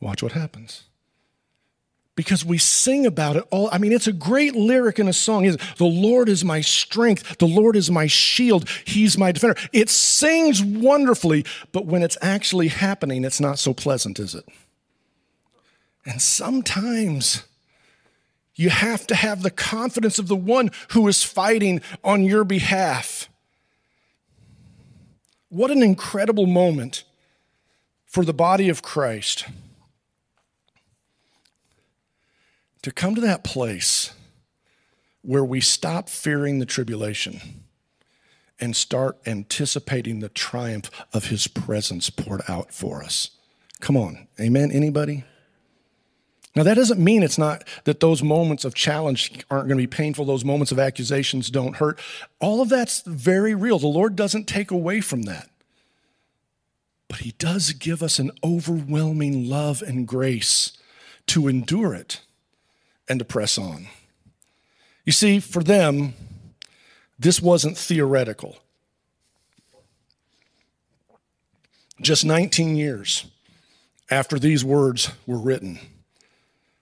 [0.00, 0.84] watch what happens.
[2.16, 3.68] Because we sing about it all.
[3.72, 5.44] I mean, it's a great lyric in a song.
[5.44, 9.58] Is the Lord is my strength, the Lord is my shield, He's my defender.
[9.72, 14.48] It sings wonderfully, but when it's actually happening, it's not so pleasant, is it?
[16.06, 17.44] And sometimes
[18.54, 23.28] you have to have the confidence of the one who is fighting on your behalf.
[25.48, 27.04] What an incredible moment
[28.06, 29.46] for the body of Christ
[32.84, 34.12] to come to that place
[35.22, 37.40] where we stop fearing the tribulation
[38.60, 43.30] and start anticipating the triumph of his presence poured out for us.
[43.80, 44.28] Come on.
[44.38, 44.70] Amen.
[44.70, 45.24] Anybody?
[46.54, 49.86] Now, that doesn't mean it's not that those moments of challenge aren't going to be
[49.86, 51.98] painful, those moments of accusations don't hurt.
[52.38, 53.78] All of that's very real.
[53.78, 55.48] The Lord doesn't take away from that.
[57.08, 60.76] But He does give us an overwhelming love and grace
[61.28, 62.20] to endure it
[63.08, 63.88] and to press on.
[65.04, 66.14] You see, for them,
[67.18, 68.56] this wasn't theoretical.
[72.00, 73.26] Just 19 years
[74.10, 75.78] after these words were written,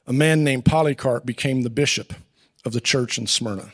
[0.07, 2.15] a man named Polycarp became the bishop
[2.65, 3.73] of the church in Smyrna.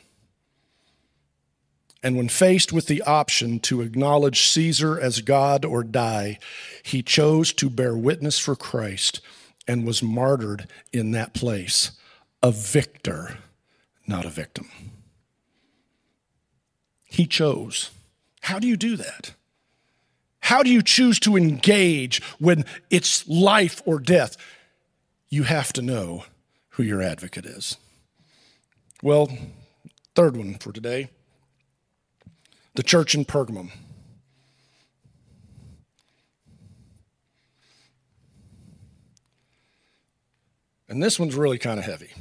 [2.02, 6.38] And when faced with the option to acknowledge Caesar as God or die,
[6.82, 9.20] he chose to bear witness for Christ
[9.66, 11.92] and was martyred in that place.
[12.42, 13.38] A victor,
[14.06, 14.70] not a victim.
[17.04, 17.90] He chose.
[18.42, 19.34] How do you do that?
[20.40, 24.36] How do you choose to engage when it's life or death?
[25.28, 26.24] you have to know
[26.70, 27.76] who your advocate is.
[29.02, 29.30] Well,
[30.14, 31.10] third one for today
[32.74, 33.72] the church in Pergamum.
[40.88, 42.12] And this one's really kind of heavy.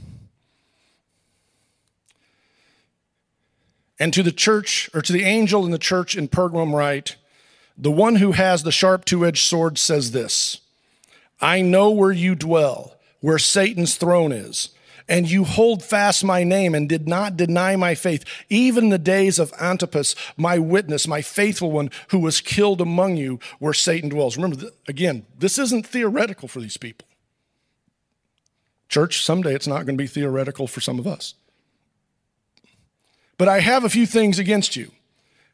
[4.00, 7.16] And to the church, or to the angel in the church in Pergamum, write,
[7.78, 10.62] The one who has the sharp two edged sword says this
[11.40, 14.70] I know where you dwell where Satan's throne is.
[15.10, 19.40] And you hold fast my name and did not deny my faith, even the days
[19.40, 24.36] of Antipas, my witness, my faithful one, who was killed among you where Satan dwells.
[24.36, 27.07] Remember, again, this isn't theoretical for these people.
[28.90, 31.34] Church, someday it's not going to be theoretical for some of us.
[33.38, 34.92] But I have a few things against you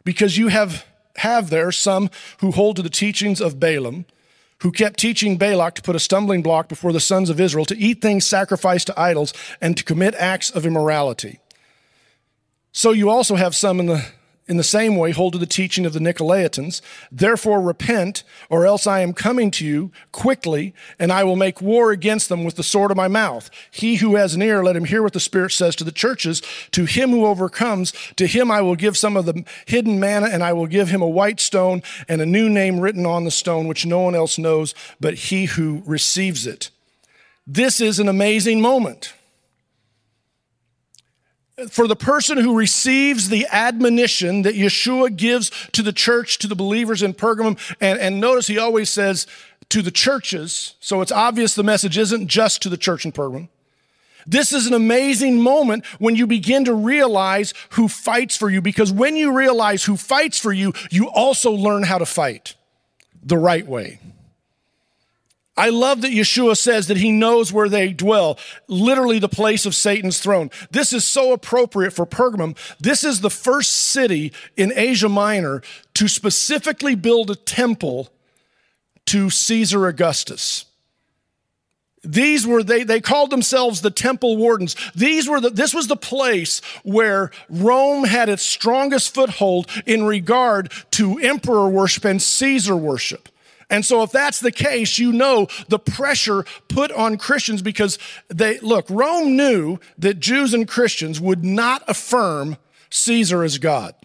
[0.03, 0.86] because you have,
[1.17, 2.09] have there some
[2.39, 4.05] who hold to the teachings of Balaam
[4.63, 7.77] who kept teaching Balak to put a stumbling block before the sons of Israel, to
[7.77, 11.41] eat things sacrificed to idols, and to commit acts of immorality.
[12.71, 14.05] So you also have some in the
[14.47, 16.81] in the same way hold to the teaching of the Nicolaitans.
[17.11, 21.91] Therefore repent, or else I am coming to you quickly, and I will make war
[21.91, 23.49] against them with the sword of my mouth.
[23.71, 26.41] He who has an ear, let him hear what the Spirit says to the churches.
[26.71, 30.43] To him who overcomes, to him I will give some of the hidden manna, and
[30.43, 33.67] I will give him a white stone and a new name written on the stone,
[33.67, 36.69] which no one else knows but he who receives it.
[37.45, 39.13] This is an amazing moment
[41.72, 46.55] for the person who receives the admonition that Yeshua gives to the church, to the
[46.55, 49.28] believers in Pergamum, and, and notice he always says
[49.70, 53.49] to the churches, so it's obvious the message isn't just to the church in Pergamum.
[54.26, 58.91] This is an amazing moment when you begin to realize who fights for you, because
[58.91, 62.55] when you realize who fights for you, you also learn how to fight
[63.22, 63.99] the right way.
[65.56, 69.76] I love that Yeshua says that he knows where they dwell, literally the place of
[69.76, 70.49] Satan's throne.
[70.72, 72.58] This is so appropriate for Pergamum.
[72.80, 75.62] This is the first city in Asia Minor
[75.93, 78.10] to specifically build a temple
[79.06, 80.66] to Caesar Augustus.
[82.04, 84.76] These were, they, they called themselves the temple wardens.
[84.95, 90.72] These were the, this was the place where Rome had its strongest foothold in regard
[90.91, 93.30] to emperor worship and Caesar worship.
[93.74, 97.97] And so if that's the case, you know the pressure put on Christians because
[98.28, 102.57] they, look, Rome knew that Jews and Christians would not affirm
[102.91, 103.95] Caesar as God.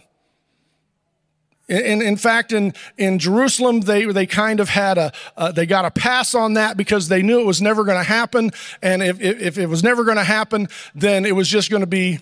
[1.69, 5.85] In, in fact, in, in Jerusalem, they, they kind of had a, uh, they got
[5.85, 8.53] a pass on that because they knew it was never going to happen.
[8.81, 11.83] And if, if, if it was never going to happen, then it was just going
[11.83, 12.21] to be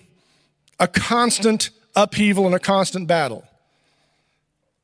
[0.81, 3.45] a constant upheaval and a constant battle.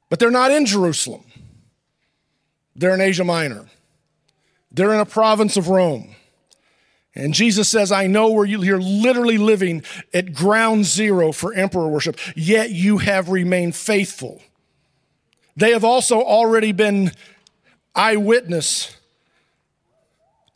[0.09, 1.25] But they're not in Jerusalem.
[2.75, 3.65] They're in Asia Minor.
[4.71, 6.15] They're in a province of Rome.
[7.15, 12.17] And Jesus says, I know where you're literally living at ground zero for emperor worship,
[12.35, 14.41] yet you have remained faithful.
[15.55, 17.11] They have also already been
[17.93, 18.95] eyewitness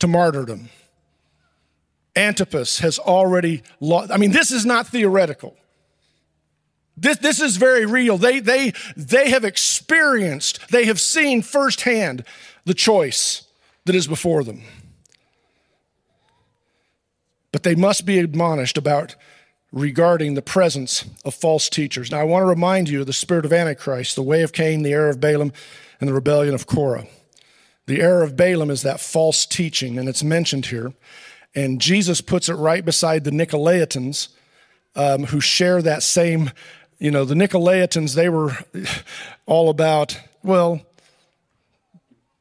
[0.00, 0.70] to martyrdom.
[2.16, 4.10] Antipas has already lost.
[4.10, 5.56] I mean, this is not theoretical.
[7.00, 8.18] This, this is very real.
[8.18, 12.24] They, they, they have experienced, they have seen firsthand
[12.64, 13.46] the choice
[13.84, 14.62] that is before them.
[17.52, 19.14] But they must be admonished about
[19.72, 22.10] regarding the presence of false teachers.
[22.10, 24.82] Now, I want to remind you of the spirit of Antichrist, the way of Cain,
[24.82, 25.52] the error of Balaam,
[26.00, 27.06] and the rebellion of Korah.
[27.86, 30.92] The error of Balaam is that false teaching, and it's mentioned here.
[31.54, 34.28] And Jesus puts it right beside the Nicolaitans,
[34.94, 36.50] um, who share that same
[36.98, 38.56] you know, the Nicolaitans, they were
[39.46, 40.82] all about, well,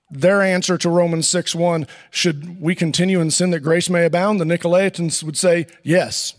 [0.10, 4.39] their answer to Romans 6 1, should we continue in sin that grace may abound?
[4.39, 6.34] The Nicolaitans would say, yes.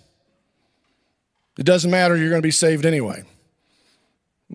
[1.59, 3.25] It doesn't matter, you're going to be saved anyway.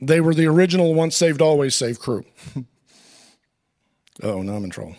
[0.01, 2.25] They were the original once saved, always saved crew.
[4.23, 4.95] oh, now I'm in trouble.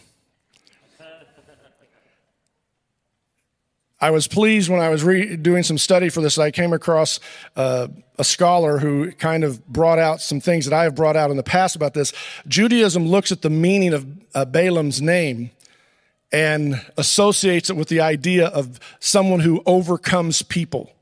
[4.05, 6.37] I was pleased when I was re- doing some study for this.
[6.37, 7.21] I came across
[7.57, 7.89] uh,
[8.19, 11.39] a scholar who kind of brought out some things that I have brought out in
[11.39, 12.13] the past about this.
[12.47, 15.53] Judaism looks at the meaning of uh, Balaam's name
[16.31, 20.93] and associates it with the idea of someone who overcomes people.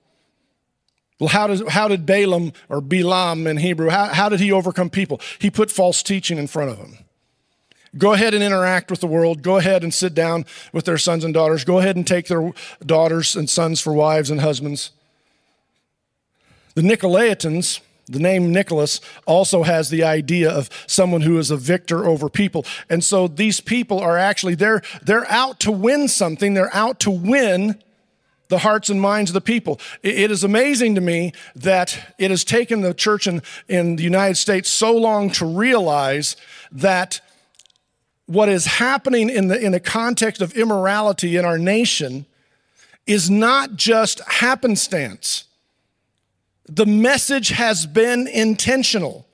[1.19, 4.91] Well, how, does, how did Balaam or Bilam in Hebrew, how, how did he overcome
[4.91, 5.21] people?
[5.41, 6.99] He put false teaching in front of them.
[7.97, 9.43] Go ahead and interact with the world.
[9.43, 11.65] Go ahead and sit down with their sons and daughters.
[11.65, 12.53] Go ahead and take their
[12.85, 14.93] daughters and sons for wives and husbands.
[16.75, 22.07] The Nicolaitans, the name Nicholas, also has the idea of someone who is a victor
[22.07, 22.65] over people.
[22.89, 26.55] And so these people are actually, they're, they're out to win something.
[26.55, 27.79] They're out to win
[28.49, 29.81] the hearts and minds of the people.
[30.03, 34.37] It is amazing to me that it has taken the church in, in the United
[34.37, 36.37] States so long to realize
[36.71, 37.21] that
[38.33, 42.25] what is happening in the, in the context of immorality in our nation
[43.07, 45.45] is not just happenstance.
[46.67, 49.27] The message has been intentional.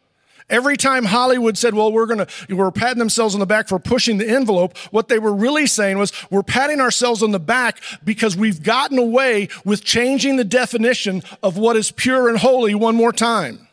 [0.50, 3.78] Every time Hollywood said, well, we're going to, we're patting themselves on the back for
[3.78, 7.80] pushing the envelope, what they were really saying was, we're patting ourselves on the back
[8.02, 12.96] because we've gotten away with changing the definition of what is pure and holy one
[12.96, 13.67] more time.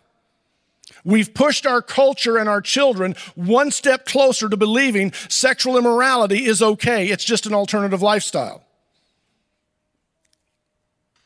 [1.06, 6.64] We've pushed our culture and our children one step closer to believing sexual immorality is
[6.64, 7.08] okay.
[7.08, 8.64] It's just an alternative lifestyle.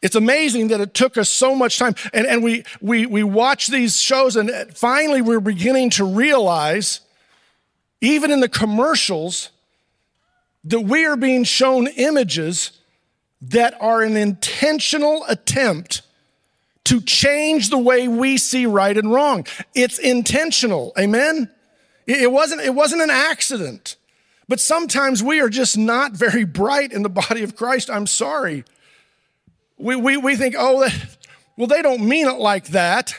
[0.02, 1.96] It's amazing that it took us so much time.
[2.14, 7.00] And, and we, we, we watch these shows, and finally we're beginning to realize,
[8.02, 9.50] even in the commercials,
[10.66, 12.72] that we are being shown images
[13.42, 16.02] that are an intentional attempt
[16.86, 19.46] to change the way we see right and wrong.
[19.76, 20.94] It's intentional.
[20.98, 21.52] Amen.
[22.08, 23.96] It wasn't, it wasn't an accident.
[24.48, 27.90] But sometimes we are just not very bright in the body of Christ.
[27.90, 28.64] I'm sorry.
[29.78, 30.90] We, we, we think, oh,
[31.56, 33.16] well, they don't mean it like that.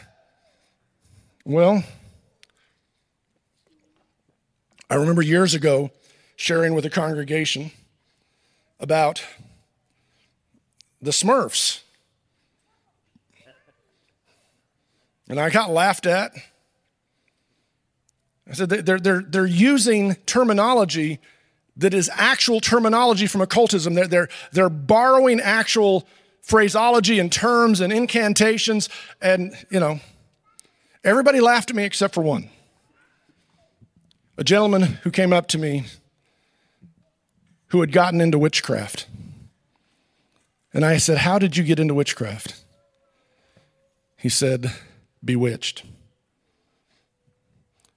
[1.45, 1.85] Well,
[4.91, 5.91] I remember years ago
[6.35, 7.71] sharing with a congregation
[8.81, 9.23] about
[11.01, 11.83] the Smurfs.
[15.31, 16.33] And I got laughed at.
[18.49, 21.21] I said they're, they're, they're using terminology
[21.77, 23.95] that is actual terminology from occultism.
[23.95, 26.05] They're, they're, they're borrowing actual
[26.43, 28.89] phraseology and terms and incantations.
[29.23, 30.01] And, you know,
[31.05, 32.51] everybody laughed at me except for one.
[34.37, 35.85] A gentleman who came up to me
[37.69, 39.07] who had gotten into witchcraft.
[40.75, 42.65] And I said, How did you get into witchcraft?
[44.17, 44.73] He said,
[45.25, 45.85] Bewitched.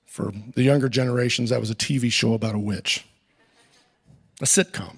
[0.06, 3.06] For the younger generations, that was a TV show about a witch,
[4.42, 4.98] a sitcom.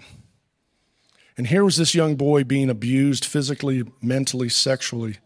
[1.37, 5.17] And here was this young boy being abused physically, mentally, sexually,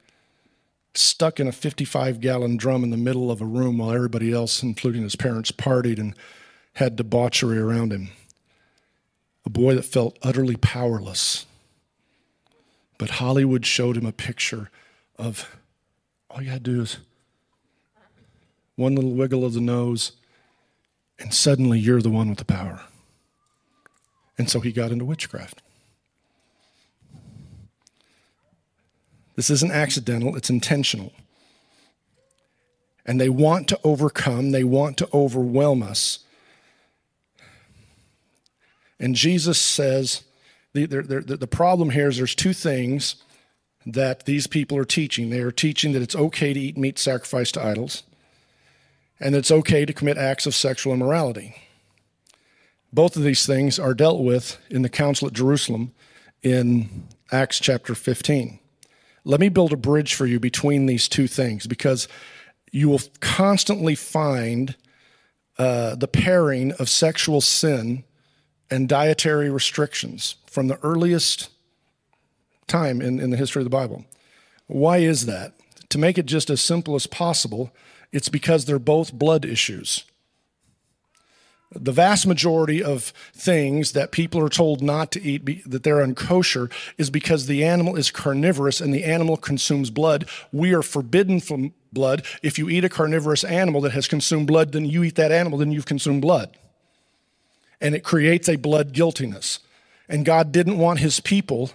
[0.93, 4.64] stuck in a 55 gallon drum in the middle of a room while everybody else,
[4.64, 6.16] including his parents, partied and
[6.74, 8.10] had debauchery around him.
[9.45, 11.45] A boy that felt utterly powerless.
[12.97, 14.70] But Hollywood showed him a picture
[15.18, 15.59] of
[16.30, 16.98] all you got to do is
[18.76, 20.14] one little wiggle of the nose,
[21.20, 22.82] and suddenly you're the one with the power.
[24.38, 25.62] And so he got into witchcraft.
[29.36, 31.14] This isn't accidental, it's intentional.
[33.06, 36.20] And they want to overcome, they want to overwhelm us.
[39.00, 40.24] And Jesus says
[40.74, 43.16] the, the, the, problem here is there's two things
[43.86, 45.30] that these people are teaching.
[45.30, 48.04] They are teaching that it's okay to eat meat sacrificed to idols,
[49.20, 51.56] and that it's okay to commit acts of sexual immorality.
[52.92, 55.94] Both of these things are dealt with in the council at Jerusalem
[56.42, 58.60] in Acts chapter 15.
[59.26, 62.08] Let me build a bridge for you between these two things because
[62.72, 64.76] you will constantly find
[65.58, 68.04] uh, the pairing of sexual sin
[68.72, 71.50] and dietary restrictions from the earliest
[72.70, 74.05] time in, in the history of the Bible.
[74.67, 75.53] Why is that?
[75.89, 77.72] To make it just as simple as possible,
[78.11, 80.05] it's because they're both blood issues.
[81.72, 86.05] The vast majority of things that people are told not to eat, be, that they're
[86.05, 90.28] unkosher, is because the animal is carnivorous and the animal consumes blood.
[90.51, 92.26] We are forbidden from blood.
[92.41, 95.59] If you eat a carnivorous animal that has consumed blood, then you eat that animal,
[95.59, 96.57] then you've consumed blood.
[97.80, 99.59] And it creates a blood guiltiness.
[100.07, 101.72] And God didn't want his people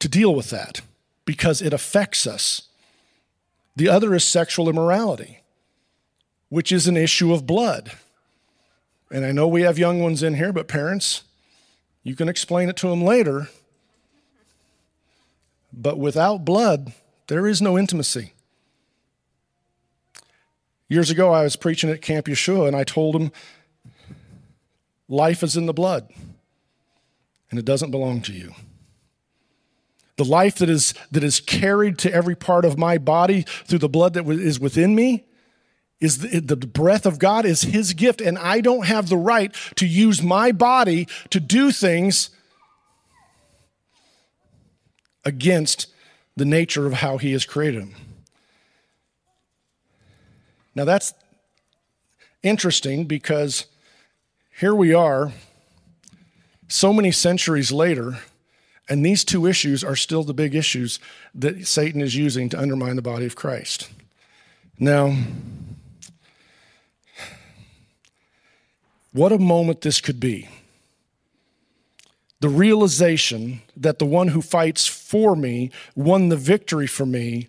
[0.00, 0.80] to deal with that
[1.24, 2.62] because it affects us.
[3.76, 5.40] The other is sexual immorality,
[6.48, 7.92] which is an issue of blood.
[9.10, 11.22] And I know we have young ones in here, but parents,
[12.02, 13.48] you can explain it to them later.
[15.72, 16.92] But without blood,
[17.28, 18.32] there is no intimacy.
[20.88, 23.30] Years ago, I was preaching at Camp Yeshua, and I told them,
[25.08, 26.10] life is in the blood,
[27.50, 28.52] and it doesn't belong to you.
[30.20, 33.88] The life that is, that is carried to every part of my body through the
[33.88, 35.24] blood that is within me
[35.98, 39.50] is the, the breath of God is his gift, and I don't have the right
[39.76, 42.28] to use my body to do things
[45.24, 45.86] against
[46.36, 47.94] the nature of how he has created him.
[50.74, 51.14] Now that's
[52.42, 53.64] interesting because
[54.58, 55.32] here we are,
[56.68, 58.18] so many centuries later,
[58.90, 61.00] and these two issues are still the big issues
[61.34, 63.88] that Satan is using to undermine the body of Christ.
[64.78, 65.16] Now,
[69.12, 70.48] What a moment this could be.
[72.40, 77.48] The realization that the one who fights for me won the victory for me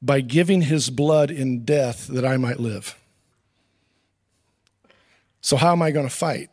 [0.00, 2.96] by giving his blood in death that I might live.
[5.40, 6.50] So, how am I going to fight?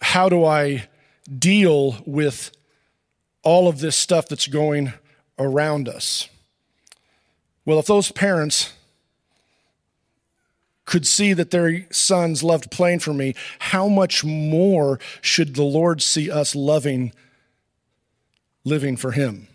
[0.00, 0.86] How do I
[1.38, 2.50] deal with
[3.42, 4.92] all of this stuff that's going
[5.38, 6.28] around us?
[7.64, 8.72] Well, if those parents
[10.84, 16.02] could see that their sons loved playing for me, how much more should the Lord
[16.02, 17.12] see us loving,
[18.64, 19.48] living for Him?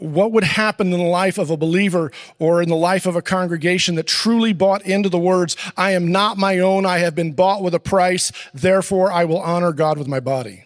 [0.00, 3.22] what would happen in the life of a believer or in the life of a
[3.22, 7.32] congregation that truly bought into the words, I am not my own, I have been
[7.32, 10.64] bought with a price, therefore I will honor God with my body?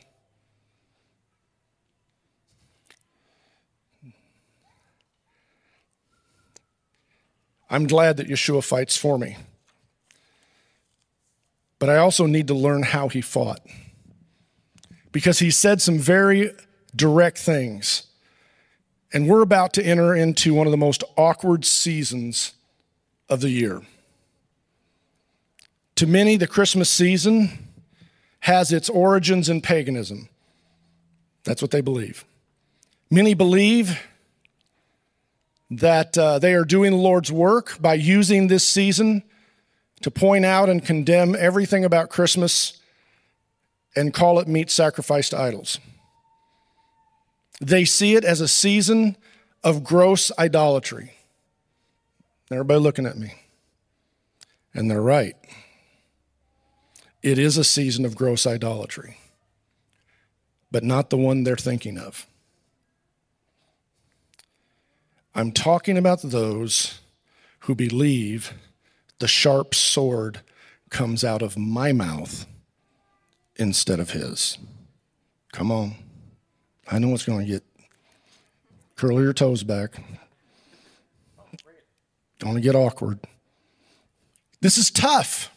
[7.69, 9.37] I'm glad that Yeshua fights for me.
[11.81, 13.61] But I also need to learn how he fought.
[15.11, 16.53] Because he said some very
[16.95, 18.07] direct things
[19.15, 22.53] and we're about to enter into one of the most awkward seasons
[23.29, 23.81] of the year.
[25.95, 27.69] To many, the Christmas season
[28.41, 30.29] has its origins in paganism.
[31.45, 32.25] That's what they believe.
[33.09, 34.01] Many believe
[35.71, 39.23] that uh, they are doing the Lord's work by using this season
[40.03, 42.81] to point out and condemn everything about Christmas
[43.95, 45.79] and call it meat sacrificed to idols.
[47.65, 49.17] They see it as a season
[49.63, 51.15] of gross idolatry.
[52.51, 53.33] Everybody looking at me.
[54.75, 55.35] And they're right.
[57.23, 59.17] It is a season of gross idolatry,
[60.71, 62.27] but not the one they're thinking of.
[65.35, 67.01] I'm talking about those
[67.61, 68.53] who believe
[69.21, 70.43] the sharp sword
[70.91, 72.47] comes out of my mouth
[73.57, 74.59] instead of his.
[75.51, 76.04] Come on.
[76.91, 77.63] I know it's going to get.
[78.97, 80.03] Curl your toes back.
[82.39, 83.19] Don't get awkward.
[84.61, 85.51] This is tough.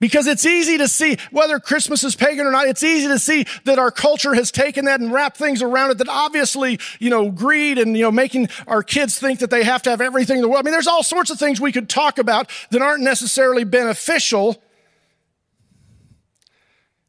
[0.00, 3.46] Because it's easy to see, whether Christmas is pagan or not, it's easy to see
[3.64, 7.30] that our culture has taken that and wrapped things around it that obviously, you know,
[7.30, 10.42] greed and, you know, making our kids think that they have to have everything in
[10.42, 10.60] the world.
[10.60, 14.62] I mean, there's all sorts of things we could talk about that aren't necessarily beneficial.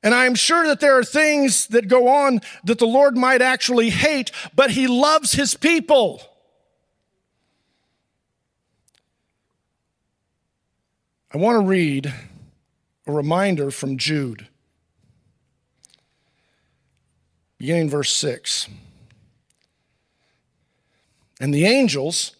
[0.05, 3.89] And I'm sure that there are things that go on that the Lord might actually
[3.89, 6.21] hate, but He loves His people.
[11.33, 12.13] I want to read
[13.07, 14.47] a reminder from Jude,
[17.57, 18.67] beginning verse 6.
[21.41, 22.34] And the angels,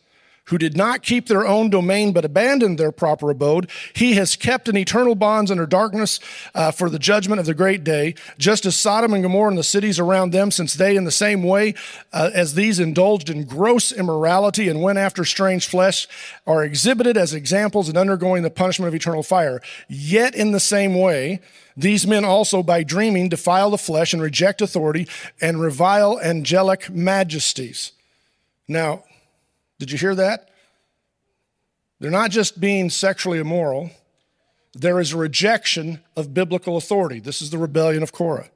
[0.46, 4.70] who did not keep their own domain but abandoned their proper abode, he has kept
[4.70, 6.20] in eternal bonds under darkness
[6.54, 9.64] uh, for the judgment of the great day, just as Sodom and Gomorrah and the
[9.64, 11.74] cities around them, since they in the same way
[12.14, 16.08] uh, as these indulged in gross immorality and went after strange flesh,
[16.46, 19.62] are exhibited as examples in undergoing the punishment of eternal fire.
[19.88, 21.40] Yet in the same way,
[21.76, 25.08] these men also by dreaming defile the flesh and reject authority
[25.42, 27.92] and revile angelic majesties.
[28.68, 29.04] Now,
[29.80, 30.50] did you hear that?
[32.00, 33.92] They're not just being sexually immoral,
[34.74, 37.20] there is a rejection of biblical authority.
[37.20, 38.50] This is the rebellion of Korah.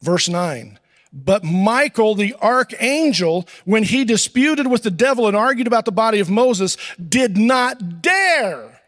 [0.00, 0.78] Verse 9.
[1.12, 6.20] But Michael, the archangel, when he disputed with the devil and argued about the body
[6.20, 8.80] of Moses, did not dare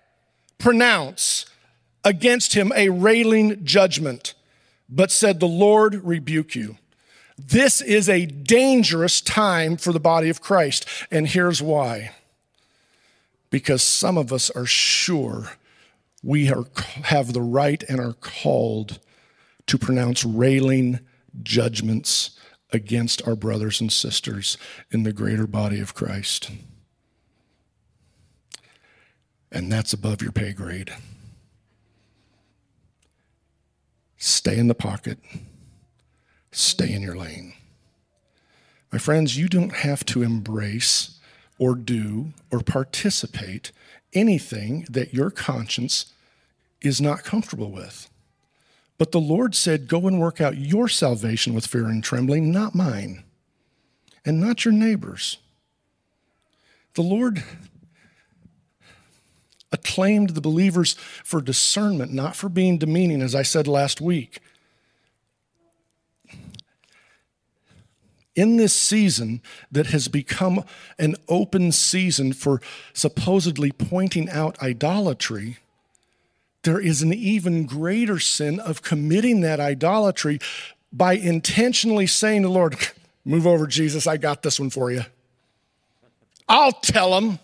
[0.58, 1.46] pronounce
[2.04, 4.34] against him a railing judgment,
[4.88, 6.76] but said, The Lord rebuke you.
[7.38, 10.86] This is a dangerous time for the body of Christ.
[11.10, 12.10] And here's why.
[13.48, 15.52] Because some of us are sure
[16.22, 16.64] we are,
[17.04, 18.98] have the right and are called
[19.66, 20.98] to pronounce railing
[21.42, 22.38] judgments
[22.72, 24.58] against our brothers and sisters
[24.90, 26.50] in the greater body of Christ.
[29.52, 30.92] And that's above your pay grade.
[34.16, 35.18] Stay in the pocket
[36.58, 37.54] stay in your lane.
[38.92, 41.18] My friends, you don't have to embrace
[41.58, 43.72] or do or participate
[44.14, 46.12] anything that your conscience
[46.80, 48.08] is not comfortable with.
[48.96, 52.74] But the Lord said, Go and work out your salvation with fear and trembling, not
[52.74, 53.24] mine,
[54.24, 55.38] and not your neighbor's.
[56.94, 57.44] The Lord
[59.70, 64.40] acclaimed the believers for discernment, not for being demeaning, as I said last week.
[68.38, 70.64] In this season that has become
[70.98, 72.60] an open season for
[72.92, 75.58] supposedly pointing out idolatry,
[76.62, 80.38] there is an even greater sin of committing that idolatry
[80.92, 82.76] by intentionally saying to the Lord,
[83.28, 85.02] Move over, Jesus, I got this one for you.
[86.48, 87.38] I'll tell him.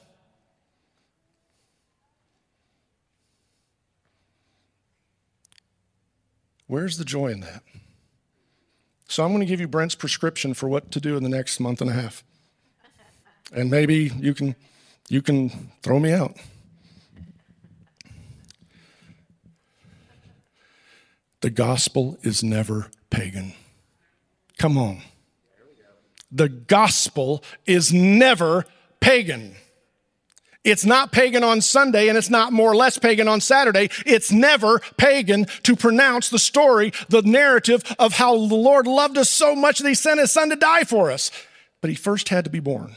[6.66, 7.62] Where's the joy in that?
[9.14, 11.60] So I'm going to give you Brent's prescription for what to do in the next
[11.60, 12.24] month and a half.
[13.52, 14.56] And maybe you can
[15.08, 16.36] you can throw me out.
[21.42, 23.54] The gospel is never pagan.
[24.58, 25.02] Come on.
[26.32, 28.66] The gospel is never
[28.98, 29.54] pagan.
[30.64, 33.90] It's not pagan on Sunday and it's not more or less pagan on Saturday.
[34.06, 39.28] It's never pagan to pronounce the story, the narrative of how the Lord loved us
[39.28, 41.30] so much that he sent his son to die for us.
[41.82, 42.96] But he first had to be born.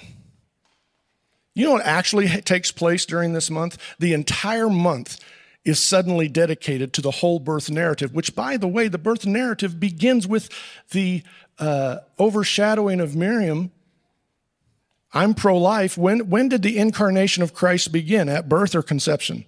[1.53, 3.77] You know what actually takes place during this month?
[3.99, 5.19] The entire month
[5.65, 9.79] is suddenly dedicated to the whole birth narrative, which, by the way, the birth narrative
[9.79, 10.49] begins with
[10.91, 11.23] the
[11.59, 13.71] uh, overshadowing of Miriam.
[15.13, 15.97] I'm pro life.
[15.97, 18.29] When, when did the incarnation of Christ begin?
[18.29, 19.45] At birth or conception?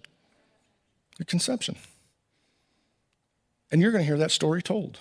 [1.20, 1.76] At conception.
[3.72, 5.00] And you're going to hear that story told.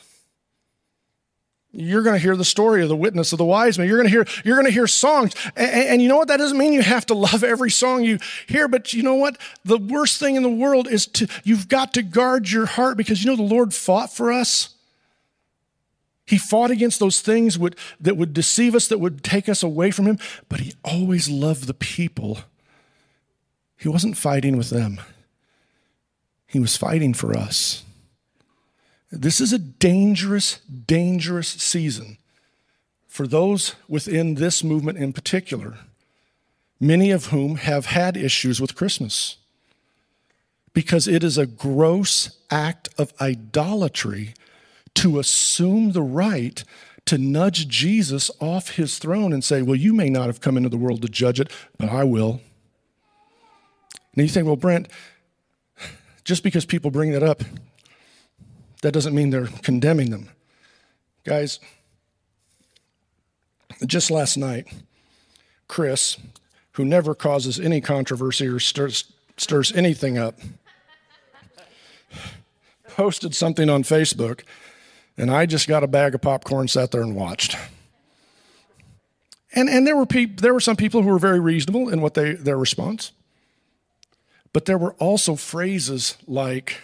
[1.70, 3.86] You're going to hear the story of the witness of the wise man.
[3.86, 5.34] You're going to hear, you're going to hear songs.
[5.54, 6.28] And, and, you know what?
[6.28, 9.36] That doesn't mean you have to love every song you hear, but you know what?
[9.64, 13.22] The worst thing in the world is to, you've got to guard your heart because
[13.22, 14.74] you know the Lord fought for us.
[16.28, 19.90] He fought against those things would, that would deceive us, that would take us away
[19.90, 20.18] from Him,
[20.50, 22.40] but He always loved the people.
[23.78, 25.00] He wasn't fighting with them,
[26.46, 27.82] He was fighting for us.
[29.10, 32.18] This is a dangerous, dangerous season
[33.06, 35.78] for those within this movement in particular,
[36.78, 39.38] many of whom have had issues with Christmas
[40.74, 44.34] because it is a gross act of idolatry
[44.98, 46.64] to assume the right
[47.06, 50.68] to nudge Jesus off his throne and say, Well, you may not have come into
[50.68, 52.40] the world to judge it, but I will.
[54.14, 54.88] And you think, Well, Brent,
[56.24, 57.42] just because people bring that up
[58.82, 60.30] that doesn't mean they're condemning them.
[61.24, 61.60] Guys,
[63.86, 64.66] just last night,
[65.66, 66.16] Chris,
[66.72, 70.38] who never causes any controversy or stirs, stirs anything up,
[72.88, 74.42] posted something on Facebook,
[75.18, 77.56] and I just got a bag of popcorn, sat there and watched.
[79.52, 82.14] And, and there, were peop- there were some people who were very reasonable in what
[82.14, 83.12] they, their response.
[84.52, 86.80] But there were also phrases like,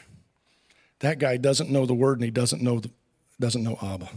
[0.99, 2.91] that guy doesn't know the word and he doesn't know the,
[3.39, 4.09] doesn't know Abba.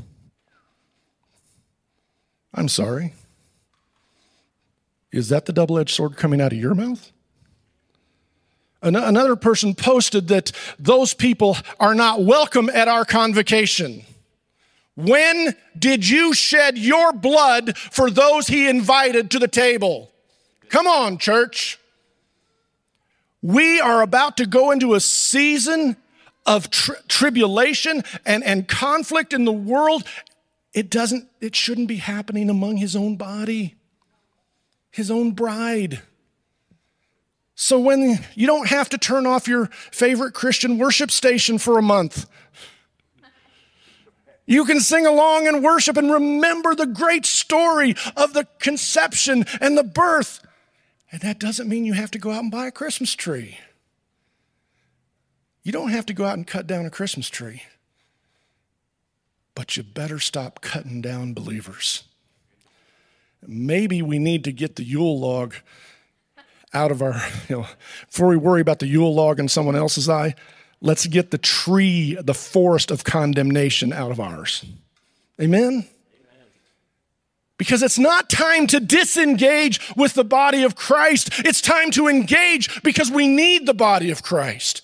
[2.53, 3.13] I'm sorry.
[5.11, 7.11] Is that the double edged sword coming out of your mouth?
[8.81, 14.03] Another person posted that those people are not welcome at our convocation.
[14.95, 20.11] When did you shed your blood for those he invited to the table?
[20.69, 21.79] Come on, church.
[23.41, 25.95] We are about to go into a season
[26.47, 30.03] of tri- tribulation and, and conflict in the world,
[30.73, 33.75] it doesn't, it shouldn't be happening among his own body,
[34.89, 36.01] his own bride.
[37.59, 41.81] So when you don't have to turn off your favorite Christian worship station for a
[41.81, 42.29] month,
[44.45, 49.75] you can sing along and worship and remember the great story of the conception and
[49.75, 50.45] the birth.
[51.11, 53.57] And that doesn't mean you have to go out and buy a Christmas tree.
[55.63, 57.63] You don't have to go out and cut down a Christmas tree,
[59.55, 62.03] but you better stop cutting down believers.
[63.45, 65.55] Maybe we need to get the Yule log
[66.73, 67.67] out of our, you know,
[68.07, 70.35] before we worry about the Yule log in someone else's eye,
[70.81, 74.65] let's get the tree, the forest of condemnation out of ours.
[75.41, 75.87] Amen?
[77.57, 81.29] Because it's not time to disengage with the body of Christ.
[81.39, 84.83] It's time to engage because we need the body of Christ.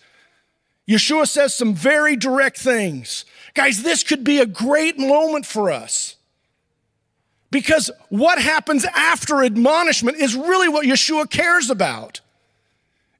[0.87, 3.25] Yeshua says some very direct things.
[3.53, 6.15] Guys, this could be a great moment for us.
[7.53, 12.19] Because what happens after admonishment is really what Yeshua cares about.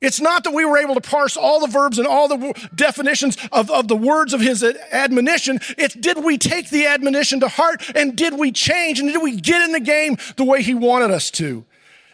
[0.02, 3.38] It's not that we were able to parse all the verbs and all the definitions
[3.52, 5.60] of, of the words of his admonition.
[5.78, 9.36] It's did we take the admonition to heart and did we change and did we
[9.40, 11.64] get in the game the way he wanted us to?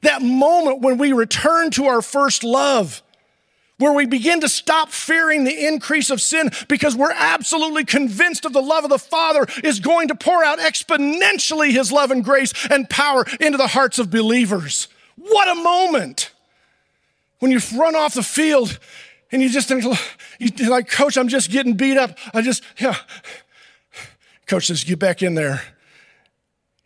[0.01, 3.01] That moment when we return to our first love
[3.79, 8.53] where we begin to stop fearing the increase of sin because we're absolutely convinced of
[8.53, 12.53] the love of the Father is going to pour out exponentially His love and grace
[12.69, 14.87] and power into the hearts of believers.
[15.15, 16.31] What a moment
[17.39, 18.77] when you run off the field
[19.31, 19.83] and you just think,
[20.39, 22.17] you're like, Coach, I'm just getting beat up.
[22.33, 22.95] I just, yeah.
[24.45, 25.61] Coach says, get back in there.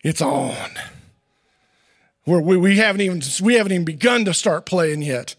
[0.04, 0.54] It's on.
[2.26, 5.36] Where we, we haven't even we haven't even begun to start playing yet.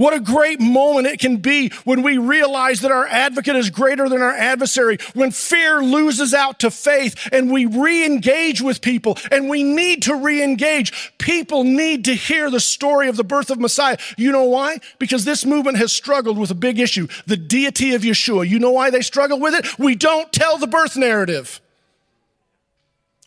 [0.00, 4.08] What a great moment it can be when we realize that our advocate is greater
[4.08, 9.18] than our adversary, when fear loses out to faith and we re engage with people,
[9.30, 11.12] and we need to re engage.
[11.18, 13.98] People need to hear the story of the birth of Messiah.
[14.16, 14.78] You know why?
[14.98, 18.48] Because this movement has struggled with a big issue the deity of Yeshua.
[18.48, 19.78] You know why they struggle with it?
[19.78, 21.60] We don't tell the birth narrative.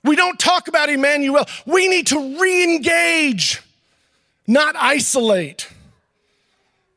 [0.04, 1.46] We don't talk about Emmanuel.
[1.68, 3.62] We need to re engage,
[4.48, 5.70] not isolate.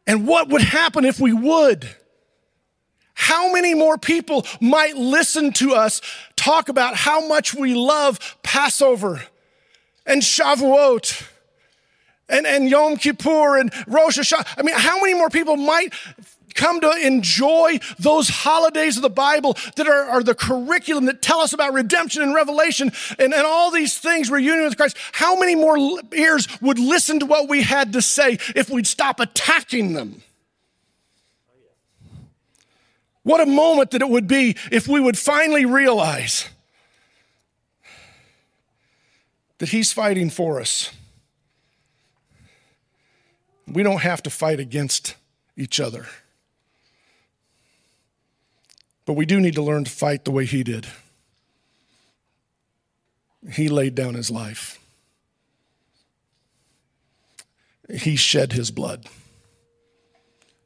[0.07, 1.89] And what would happen if we would?
[3.15, 6.01] How many more people might listen to us
[6.37, 9.23] talk about how much we love Passover
[10.05, 11.27] and Shavuot
[12.29, 14.47] and, and Yom Kippur and Rosh Hashanah.
[14.59, 15.93] I mean, how many more people might
[16.57, 21.41] come to enjoy those holidays of the Bible that are, are, the curriculum that tell
[21.41, 24.97] us about redemption and revelation and, and all these things, reunion with Christ.
[25.13, 25.79] How many more
[26.15, 30.23] ears would listen to what we had to say if we'd stop attacking them?
[33.23, 36.49] What a moment that it would be if we would finally realize
[39.59, 40.93] that He's fighting for us.
[43.67, 45.17] We don't have to fight against
[45.57, 46.07] each other.
[49.07, 50.87] But we do need to learn to fight the way he did.
[53.53, 54.81] He laid down his life,
[57.89, 59.07] he shed his blood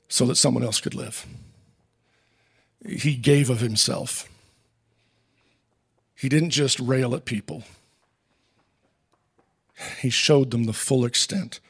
[0.09, 1.27] so that someone else could live.
[2.89, 4.27] He gave of himself.
[6.17, 7.65] He didn't just rail at people,
[10.01, 11.61] he showed them the full extent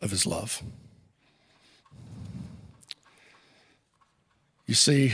[0.00, 0.62] of his love.
[4.66, 5.12] You see,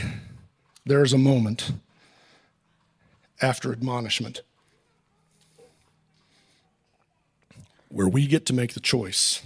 [0.87, 1.71] there is a moment
[3.41, 4.41] after admonishment
[7.89, 9.41] where we get to make the choice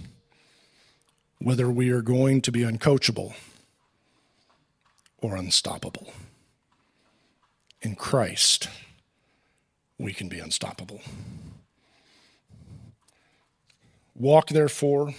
[1.40, 3.34] whether we are going to be uncoachable
[5.18, 6.12] or unstoppable.
[7.80, 8.68] In Christ,
[9.98, 11.00] we can be unstoppable.
[14.14, 15.12] Walk, therefore,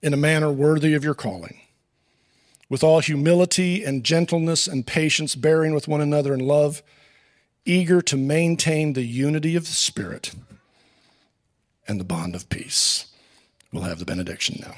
[0.00, 1.61] in a manner worthy of your calling
[2.72, 6.82] with all humility and gentleness and patience, bearing with one another in love,
[7.66, 10.32] eager to maintain the unity of the Spirit
[11.86, 13.08] and the bond of peace.
[13.74, 14.74] We'll have the benediction now.